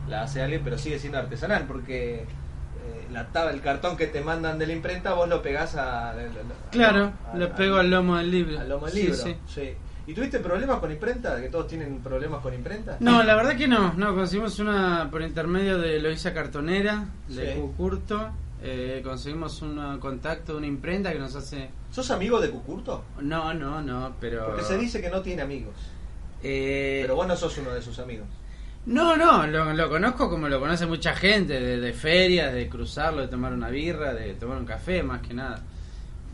[0.09, 2.27] la hace alguien, pero sigue siendo artesanal, porque eh,
[3.11, 6.13] la tab- el cartón que te mandan de la imprenta, vos lo pegás a, a-
[6.13, 8.61] a- Claro, lo pego al lomo del libro.
[8.61, 9.17] al lomo del Sí, libro.
[9.17, 9.37] sí.
[9.47, 9.75] sí.
[10.07, 11.41] ¿Y tuviste problemas con imprenta?
[11.41, 12.97] ¿Que todos tienen problemas con imprenta?
[13.01, 13.93] No, la verdad que no.
[13.95, 17.61] No, conseguimos una por intermedio de Loisa Cartonera, de Sí.
[17.61, 18.31] Cucurto.
[18.63, 21.69] Eh, conseguimos un contacto de una imprenta que nos hace.
[21.91, 23.05] ¿Sos amigo de Cucurto?
[23.21, 24.47] No, no, no, pero.
[24.47, 25.75] Porque se dice que no tiene amigos.
[26.43, 28.27] Eh, Pero vos no sos uno de sus amigos.
[28.87, 33.23] No, no, lo, lo conozco como lo conoce mucha gente, de, de ferias, de cruzarlo,
[33.23, 35.61] de tomar una birra, de tomar un café, más que nada,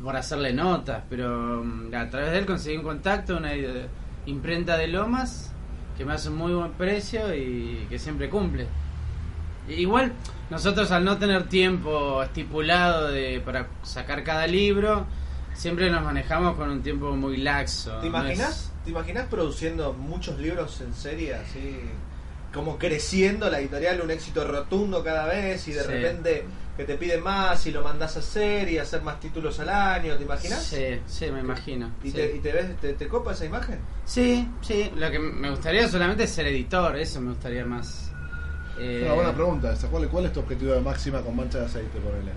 [0.02, 3.52] por hacerle notas, pero mm, a través de él conseguí un contacto, una
[4.26, 5.52] imprenta de Lomas,
[5.96, 8.66] que me hace un muy buen precio y que siempre cumple.
[9.68, 10.12] Igual,
[10.50, 15.06] nosotros al no tener tiempo estipulado de, para sacar cada libro,
[15.54, 17.92] siempre nos manejamos con un tiempo muy laxo.
[18.00, 21.78] ¿Te no imaginas, ¿Te imaginas produciendo muchos libros en serie así?
[22.52, 25.88] Como creciendo la editorial, un éxito rotundo cada vez y de Sí.
[25.88, 26.44] repente
[26.76, 30.16] que te piden más y lo mandás a hacer y hacer más títulos al año,
[30.16, 30.62] ¿te imaginas?
[30.62, 31.90] Sí, sí, me imagino.
[32.02, 32.16] ¿Y, sí.
[32.16, 33.78] te, y te ves, te, te copa esa imagen?
[34.04, 38.10] Sí, sí, lo que me gustaría solamente es ser editor, eso me gustaría más.
[38.78, 39.88] Eh, una buena pregunta esa.
[39.88, 42.32] ¿Cuál, ¿Cuál es tu objetivo de máxima con mancha de aceite, ponele?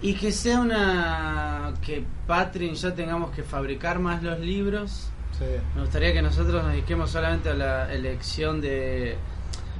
[0.00, 1.74] Y que sea una.
[1.84, 5.08] que Patrin y yo tengamos que fabricar más los libros.
[5.38, 5.44] Sí.
[5.74, 9.16] Me gustaría que nosotros nos dediquemos solamente a la elección de.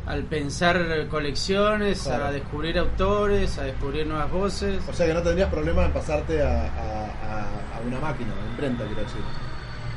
[0.09, 2.25] Al pensar colecciones, Claro.
[2.27, 4.83] a descubrir autores, a descubrir nuevas voces.
[4.89, 7.45] O sea que no tendrías problema en pasarte a, a,
[7.77, 9.21] a- una máquina, a una imprenta, quiero decir.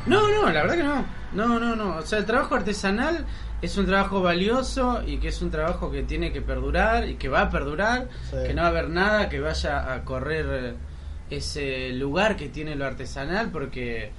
[0.06, 1.06] No, no, la verdad que no.
[1.34, 1.98] No, no, no.
[1.98, 3.26] O sea, el trabajo artesanal
[3.62, 7.30] es un trabajo valioso y que es un trabajo que tiene que perdurar y que
[7.30, 8.38] va a perdurar, Sí.
[8.48, 10.74] que no va a haber nada que vaya a correr eh,
[11.30, 14.12] ese lugar que tiene lo artesanal porque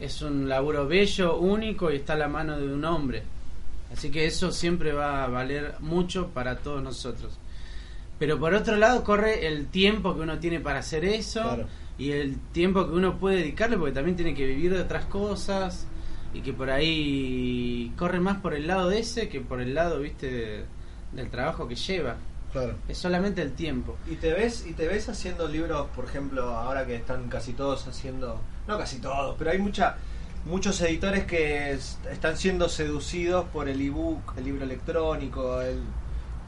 [0.00, 3.22] es un laburo bello, único y está a la mano de un hombre.
[3.96, 7.38] Así que eso siempre va a valer mucho para todos nosotros.
[8.18, 11.66] Pero por otro lado corre el tiempo que uno tiene para hacer eso Claro.
[11.98, 15.86] y el tiempo que uno puede dedicarle porque también tiene que vivir de otras cosas
[16.32, 20.00] y que por ahí corre más por el lado de ese que por el lado,
[20.00, 20.64] viste, de-
[21.12, 22.16] del trabajo que lleva.
[22.52, 22.74] Claro.
[22.88, 23.96] Es solamente el tiempo.
[24.08, 27.86] ¿Y te ves y te ves haciendo libros, por ejemplo, ahora que están casi todos
[27.88, 29.96] haciendo, no casi todos, pero hay mucha
[30.46, 35.80] muchos editores que es- están siendo seducidos por el ebook, el libro electrónico, el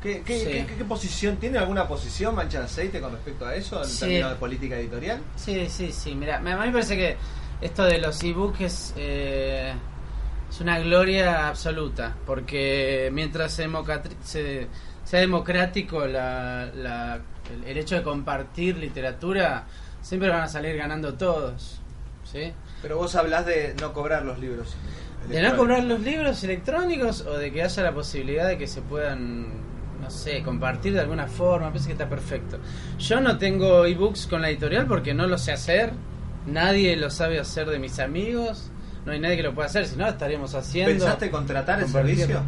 [0.02, 0.44] ¿Qué, qué, Sí.
[0.44, 4.00] qué- qué posición tiene alguna posición mancha de aceite con respecto a eso en Sí.
[4.00, 5.20] términos de política editorial?
[5.36, 6.14] Sí, sí, sí.
[6.14, 7.16] Mira, a mí me parece que
[7.62, 9.72] esto de los ebooks es, eh,
[10.50, 12.14] es una gloria absoluta.
[12.26, 13.68] Porque mientras se
[14.22, 14.68] se-
[15.02, 17.18] sea democrático la, la-
[17.50, 19.64] el, el hecho de compartir literatura,
[20.02, 21.80] siempre van a salir ganando todos.
[22.30, 22.52] ¿Sí?
[22.82, 24.74] Pero vos hablás de no cobrar los libros.
[25.28, 28.80] De no cobrar los libros electrónicos o de que haya la posibilidad de que se
[28.80, 29.46] puedan,
[30.00, 32.58] no sé, compartir de alguna forma, parece que está perfecto.
[32.98, 35.92] Yo no tengo ebooks con la editorial porque no lo sé hacer,
[36.46, 38.70] nadie lo sabe hacer de mis amigos,
[39.04, 40.92] no hay nadie que lo pueda hacer, si no estaríamos haciendo...
[40.92, 42.42] ¿Pensaste contratar el servicio?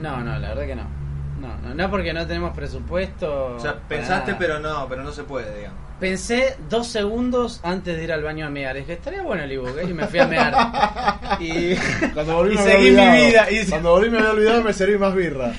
[0.00, 1.01] No, no, la verdad que no.
[1.42, 3.56] No, no, no porque no tenemos presupuesto.
[3.56, 4.38] O sea, pensaste nada.
[4.38, 5.78] pero no, pero no se puede, digamos.
[5.98, 8.76] Pensé dos segundos antes de ir al baño a mear.
[8.76, 9.86] Dije, estaría bueno el ebook, ¿eh?
[9.88, 10.54] y me fui a mear.
[11.40, 11.74] y,
[12.14, 13.26] Cuando volví y me había seguí mi olvidado.
[13.26, 13.50] vida.
[13.50, 15.52] y- Cuando volví me había olvidado me serví más birra.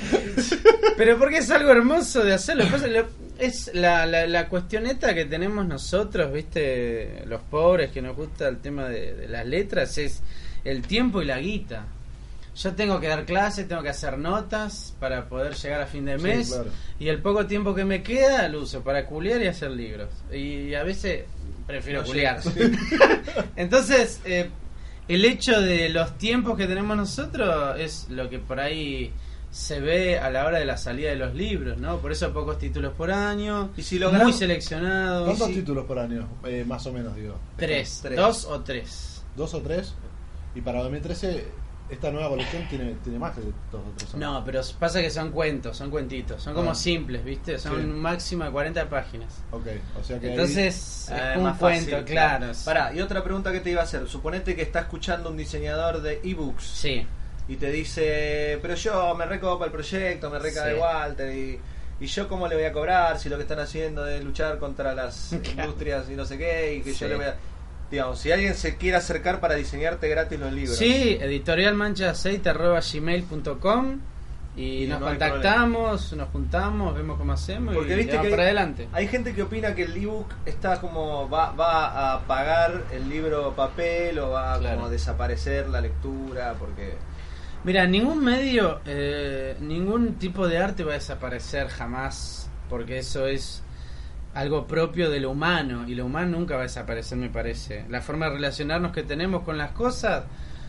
[0.97, 2.63] Pero porque es algo hermoso de hacerlo.
[2.63, 7.23] Después lo- es la, la, la cuestioneta que tenemos nosotros, ¿viste?
[7.25, 10.21] Los pobres que nos gusta el tema de, de las letras, es
[10.63, 11.85] el tiempo y la guita.
[12.55, 16.17] Yo tengo que dar clases, tengo que hacer notas para poder llegar a fin de
[16.19, 16.49] Sí, mes.
[16.49, 16.69] claro.
[16.99, 20.09] Y el poco tiempo que me queda lo uso para culiar y hacer libros.
[20.31, 21.25] Y a veces
[21.65, 22.41] prefiero No culiar.
[23.55, 24.49] Entonces, eh,
[25.07, 29.11] el hecho de los tiempos que tenemos nosotros es lo que por ahí
[29.49, 31.97] se ve a la hora de la salida de los libros, ¿no?
[31.99, 35.25] Por eso pocos títulos por año, Y si logramos- muy seleccionados.
[35.25, 36.27] ¿Cuántos títulos por año?
[36.45, 37.35] Eh, más o menos, digo.
[37.57, 38.17] Tres, Tres.
[38.17, 39.23] dos o tres.
[39.35, 39.93] ¿Dos o tres?
[40.55, 41.45] Y para 2013,
[41.89, 44.15] esta nueva colección tiene, tiene más que estos otros.
[44.15, 46.75] No, pero pasa que son cuentos, son cuentitos, son como Ah.
[46.75, 47.59] simples, ¿viste?
[47.59, 47.81] Son Sí.
[47.85, 49.33] un máximo de 40 páginas.
[49.51, 49.67] Ok,
[49.99, 52.51] o sea que Entonces, Ah, es un más cuento, fácil, claro.
[52.65, 54.07] Pará, y otra pregunta que te iba a hacer.
[54.07, 57.05] Suponete que está escuchando un diseñador de ebooks Sí,
[57.47, 60.69] y te dice, pero yo me recopa el proyecto, me reca Sí.
[60.69, 61.59] de Walter y,
[61.99, 64.95] y yo cómo le voy a cobrar si lo que están haciendo es luchar contra
[64.95, 65.69] las Claro.
[65.69, 66.99] industrias y no sé qué y que Sí.
[67.01, 67.35] yo le voy a...
[67.93, 70.77] Digamos, si alguien se quiere acercar para diseñarte gratis los libros.
[70.77, 73.99] sí editorialmanchaceite.gmail.com
[74.55, 78.43] y Y nos no contactamos, nos juntamos, vemos cómo hacemos Porque y viste que para
[78.43, 78.87] hay, adelante.
[78.93, 83.55] hay gente que opina que el ebook está como va, va a pagar el libro
[83.55, 84.77] papel o va a Claro.
[84.77, 86.95] como desaparecer la lectura porque
[87.63, 93.63] Mira, ningún medio, eh, ningún tipo de arte va a desaparecer jamás, porque eso es
[94.33, 97.85] algo propio de lo humano, y lo humano nunca va a desaparecer, me parece.
[97.89, 100.23] La forma de relacionarnos que tenemos con las cosas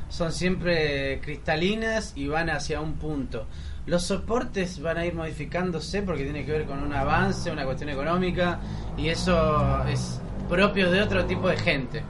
[0.09, 3.47] son siempre cristalinas y van hacia un punto.
[3.87, 7.91] Los soportes van a ir modificándose porque tiene que ver con un avance, una cuestión
[7.91, 8.61] económica,
[8.97, 12.03] y eso es propio de otro tipo de gente.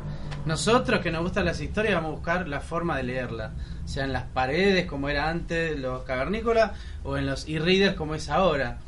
[0.46, 3.52] Nosotros que nos gustan las historias vamos a buscar la forma de leerla,
[3.86, 8.28] sea en las paredes como era antes los cavernícolas o en los e-readers como es
[8.28, 8.78] ahora.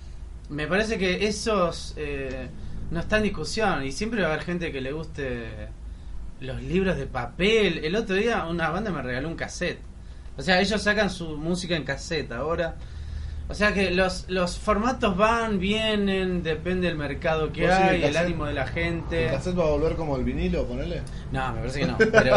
[0.48, 2.48] Me parece que esos eh,
[2.90, 5.68] no está en discusión y siempre va a haber gente que le guste
[6.40, 7.84] los libros de papel.
[7.84, 9.80] El otro día una banda me regaló un cassette.
[10.36, 12.76] O sea, ellos sacan su música en cassette ahora.
[13.48, 17.88] O sea que los, los formatos van, vienen, depende del mercado que ¿Vos sí, el
[17.88, 19.24] hay, el cassette- ánimo de la gente.
[19.26, 21.02] ¿El cassette va a volver como el vinilo, ponele?
[21.30, 21.96] No, me parece que no.
[21.98, 22.34] Pero,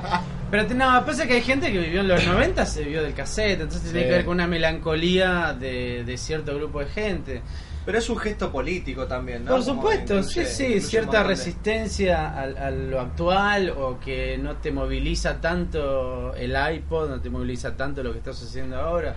[0.50, 3.60] pero no, pasa que hay gente que vivió en los 90, se vivió del cassette,
[3.60, 7.42] entonces tiene que ver con una melancolía de, de cierto grupo de gente.
[7.86, 9.52] pero es un gesto político también ¿no?
[9.52, 14.72] Por supuesto, incluye- sí, sí, cierta resistencia a, a lo actual o que no te
[14.72, 19.14] moviliza tanto el iPod, no te moviliza tanto lo que está sucediendo ahora.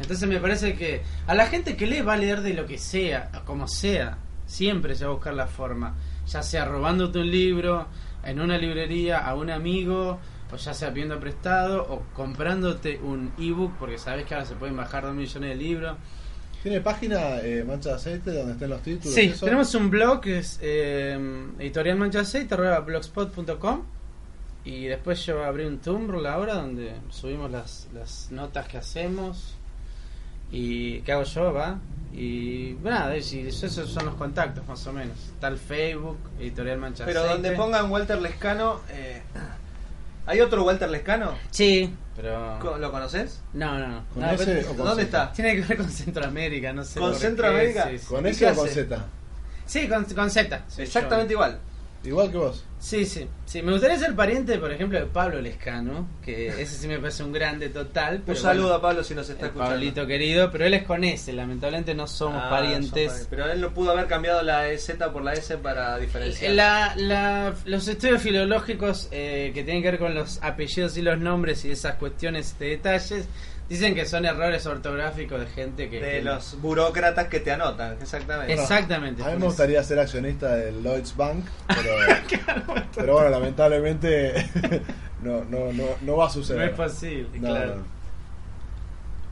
[0.00, 2.78] Entonces me parece que a la gente que lee va a leer de lo que
[2.78, 5.94] sea, como sea, siempre se va a buscar la forma,
[6.26, 7.86] ya sea robándote un libro
[8.24, 10.18] en una librería a un amigo,
[10.50, 14.76] o ya sea pidiendo prestado, o comprándote un ebook, porque sabes que ahora se pueden
[14.76, 15.96] bajar dos millones de libros.
[16.62, 19.14] ¿Tiene página eh, Mancha de Aceite donde estén los títulos?
[19.14, 19.44] Sí, eso?
[19.44, 21.18] tenemos un blog que es eh,
[21.58, 23.82] editorialmanchaceite.blogspot.com
[24.64, 29.56] y después yo abrí un Tumblr ahora donde subimos las, las notas que hacemos
[30.50, 31.78] y que hago yo, va.
[32.12, 35.16] Y nada, y esos son los contactos más o menos.
[35.42, 37.34] El Facebook, Editorial Mancha pero Aceite.
[37.42, 39.22] donde pongan Walter Lescano eh,
[40.26, 41.34] ¿hay otro Walter Lescano?
[41.50, 42.58] Sí, pero...
[42.78, 43.40] ¿lo conoces?
[43.52, 44.04] No, no, no.
[44.12, 45.22] ¿Con No, ese pero- o con ¿dónde Z?
[45.22, 45.32] está?
[45.32, 46.98] Tiene que ver con Centroamérica, no sé.
[46.98, 47.88] ¿Con qué, Centroamérica?
[47.90, 48.06] sí, sí.
[48.06, 48.68] ¿Con ¿Y ese qué o con?
[48.68, 49.04] Z?
[49.66, 50.62] Sí, con, con Z.
[50.66, 51.58] sí, Exactamente yo- igual.
[52.02, 52.64] Igual que vos.
[52.80, 53.60] Sí, sí, sí.
[53.62, 57.30] Me gustaría ser pariente, por ejemplo, de Pablo Lescano, que ese sí me parece un
[57.30, 58.16] grande total.
[58.16, 59.74] Un Pero saludo bueno, a Pablo si nos está el escuchando.
[59.74, 63.12] Pablito querido, pero él es con ese, lamentablemente no somos Ah, parientes.
[63.12, 66.52] son Pero él no pudo haber cambiado la Z por la S para diferenciar.
[66.54, 71.18] La- la- los estudios filológicos eh, que tienen que ver con los apellidos y los
[71.20, 73.26] nombres y esas cuestiones de detalles
[73.68, 76.00] dicen que son errores ortográficos de gente que...
[76.00, 78.52] de que- los burócratas que te anotan, exactamente.
[78.54, 81.92] Exactamente, A mí me gustaría ser accionista del Lloyds Bank, pero,
[82.94, 84.46] pero bueno, lamentablemente
[85.22, 86.70] no, no, no, no va a No suceder.
[86.70, 87.76] es posible, No, claro.
[87.76, 87.82] no.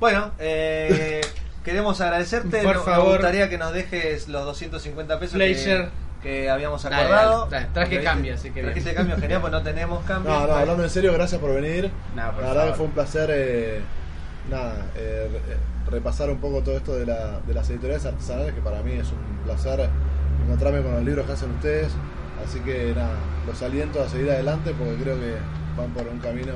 [0.01, 1.21] Bueno, eh,
[1.65, 2.63] queremos agradecerte.
[2.63, 3.05] Por Nos- favor.
[3.07, 5.89] Nos gustaría que nos dejes los 250 pesos que,
[6.23, 7.47] que habíamos acordado.
[7.47, 7.75] dale, dale.
[7.75, 10.33] Traje cambio, viste, así que Trajiste cambio genial, pues no tenemos cambio.
[10.33, 11.91] No, no, hablando en serio, gracias por venir.
[12.15, 13.81] No, por la verdad que fue un placer eh,
[14.49, 15.29] nada, eh,
[15.91, 19.09] repasar un poco todo esto de, la, de las editoriales artesanales, que para mí es
[19.11, 19.89] un placer
[20.45, 21.93] encontrarme con los libros que hacen ustedes.
[22.45, 23.15] Así que nada,
[23.47, 25.35] los aliento a seguir adelante porque creo que
[25.77, 26.53] van por un camino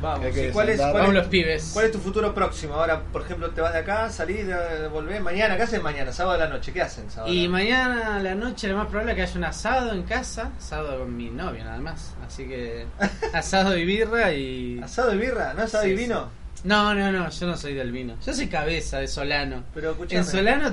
[0.00, 1.70] Vamos, que hay que ¿y cuál es- cuál Vamos los pibes.
[1.72, 2.74] ¿Cuál es tu futuro próximo?
[2.74, 4.44] Ahora, por ejemplo, te vas de acá, salís,
[4.92, 5.56] volvés mañana.
[5.56, 6.12] ¿Qué hacen mañana?
[6.12, 6.72] Sábado de la noche.
[6.72, 7.32] ¿Qué hacen sábado?
[7.32, 10.50] Y mañana a la noche lo más probable es que haya un asado en casa,
[10.58, 12.86] asado con mi novia nada más, así que
[13.32, 14.80] asado y birra y...
[14.82, 15.54] ¿Asado y birra?
[15.54, 16.28] ¿No asado Sí, y vino?
[16.64, 19.64] No, no, no, yo no soy del vino, yo soy cabeza de Solano.
[19.74, 20.20] Pero escuchame.
[20.20, 20.72] En Solano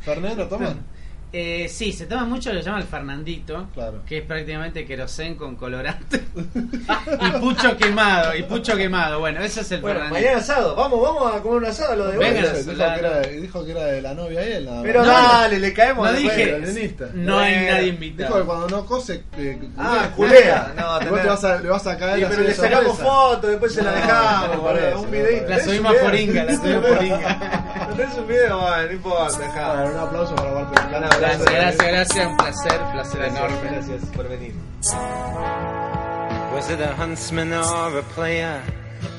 [0.00, 0.80] ¿Fernet lo toman?
[1.32, 4.02] eh, sí, se toma mucho, lo llaman el Fernandito, Claro.
[4.06, 9.72] que es prácticamente querosén con colorante y pucho quemado, y pucho quemado, bueno, ese es
[9.72, 10.24] el Bueno, Fernandito.
[10.26, 10.76] mañana asado.
[10.76, 13.84] Vamos, vamos a comer un asado lo de Venga, dijo, que era, dijo que era
[13.84, 14.84] de la novia él nada más.
[14.86, 17.06] Pero No, dale, le caemos no dije, leninista.
[17.14, 18.38] no hay nadie Dijo invitado.
[18.38, 20.72] que cuando no cose, eh, Ah, culea.
[20.76, 23.50] No, Vos te vas a, le vas a caer Y así pero le sacamos fotos,
[23.50, 24.62] después se la No, dejamos, no
[25.00, 25.40] un parece.
[25.40, 26.30] La ¿Tenés subimos por video?
[26.30, 27.86] Inga, la subimos por Inga.
[27.88, 28.58] ¿No tenés un video?
[28.60, 30.76] Bueno, no importa, un aplauso para Walter.
[31.18, 33.68] Gracias, gracias, gracias, un placer, placer enorme.
[33.70, 34.54] Gracias por venir.
[36.52, 38.62] Was it a huntsman or a player?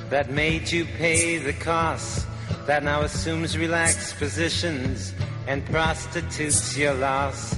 [0.10, 2.26] that made you pay the cost,
[2.66, 5.14] that now assumes relaxed positions
[5.48, 7.58] and prostitutes your loss.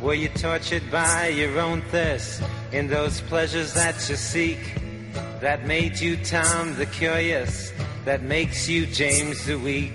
[0.00, 2.42] Were you tortured by your own thirst
[2.72, 4.58] in those pleasures that you seek?
[5.40, 7.72] That made you Tom the Curious,
[8.04, 9.94] that makes you James the Weak.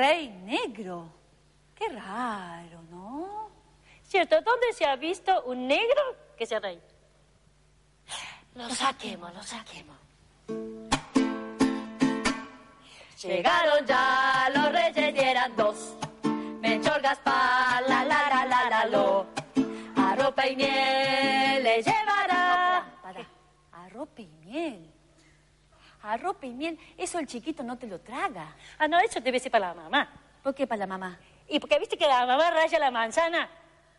[0.00, 1.12] Rey negro.
[1.74, 3.50] Qué raro, ¿no?
[4.02, 6.02] Cierto, ¿dónde se ha visto un negro
[6.38, 6.80] que sea rey?
[8.54, 9.96] Lo saquemos, lo saquemos.
[13.22, 15.96] Llegaron ya los reyes y eran dos.
[16.62, 19.26] Melchor Gaspar, la la la la la lo.
[19.96, 22.86] A ropa y miel le llevará.
[23.02, 23.26] Para.
[23.72, 24.89] Arroz y miel.
[26.02, 26.78] Arroz y miel.
[26.96, 28.54] Eso el chiquito no te lo traga.
[28.78, 30.08] Ah, no, eso debe ser para la mamá.
[30.42, 31.18] ¿Por qué para la mamá?
[31.48, 33.48] Y porque viste que la mamá raya la manzana,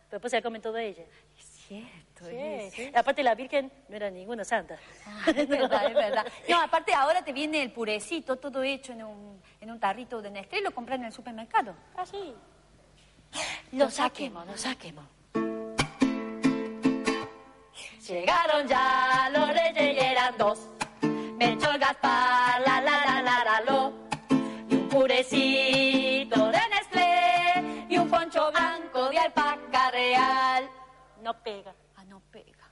[0.08, 1.04] pero después se la come todo ella.
[1.38, 2.02] Es cierto.
[2.24, 2.90] Sí.
[2.94, 4.78] Aparte la Virgen no era ninguna santa.
[5.06, 6.26] Ah, es verdad, es verdad.
[6.48, 10.30] No, aparte ahora te viene el purecito, todo hecho en un, en un tarrito de
[10.30, 11.74] Nestlé y lo compras en el supermercado.
[11.96, 12.34] Ah, sí.
[13.72, 15.04] Lo saquemos, lo saquemos.
[18.06, 19.11] Llegaron ya
[21.92, 23.92] Melchor Gaspar, la la la la la lo.
[24.68, 30.70] Y un purecito de Nestlé y un poncho blanco de alpaca real.
[31.22, 31.74] No pega.
[31.96, 32.68] Ah, no pega.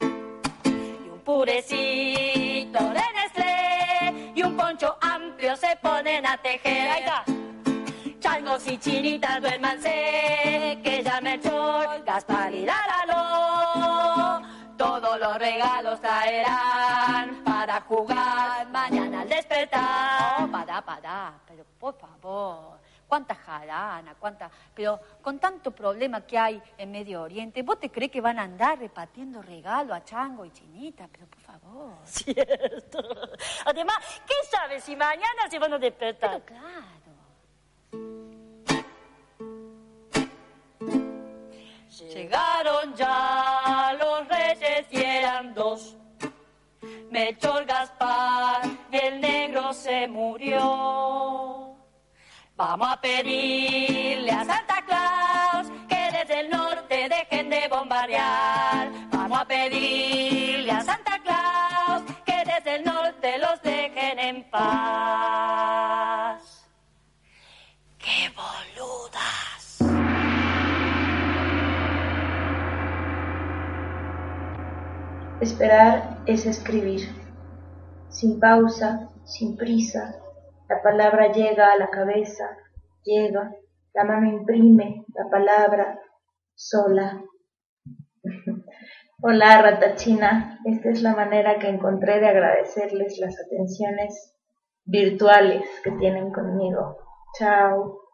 [0.00, 6.90] Y un purecito de Nestlé y un poncho amplio se ponen a tejer.
[6.90, 7.24] Ahí está.
[8.20, 14.42] Changos y chinitas duérmanse, que ya me echó Gaspar y Láralo.
[14.76, 17.45] Todos los regalos traerán
[17.76, 20.40] para jugar mañana al despertar.
[20.40, 22.78] No, para, para, pero por favor.
[23.06, 24.50] Cuánta jarana, cuánta...
[24.74, 28.42] Pero con tanto problema que hay en Medio Oriente, ¿vos te crees que van a
[28.42, 31.06] andar repartiendo regalo a chango y chinita?
[31.12, 31.92] Pero por favor.
[32.04, 32.98] Cierto.
[33.66, 36.42] Además, ¿qué sabes si mañana se van a despertar?
[36.44, 36.96] Pero claro.
[42.12, 45.96] Llegaron ya los reyes y eran dos.
[47.10, 51.76] Melchor Gaspar y el negro se murió.
[52.56, 58.90] Vamos a pedirle a Santa Claus que desde el norte dejen de bombardear.
[59.12, 65.76] Vamos a pedirle a Santa Claus que desde el norte los dejen en paz.
[67.98, 69.78] ¡Qué boludas!
[75.40, 77.08] Esperar es escribir.
[78.08, 80.16] Sin pausa, sin prisa,
[80.68, 82.44] la palabra llega a la cabeza,
[83.04, 83.54] llega,
[83.94, 86.00] la mano imprime la palabra
[86.54, 87.22] sola.
[89.22, 90.58] Hola, ratachina.
[90.64, 94.34] Esta es la manera que encontré de agradecerles las atenciones
[94.84, 96.98] virtuales que tienen conmigo.
[97.38, 98.05] Chao.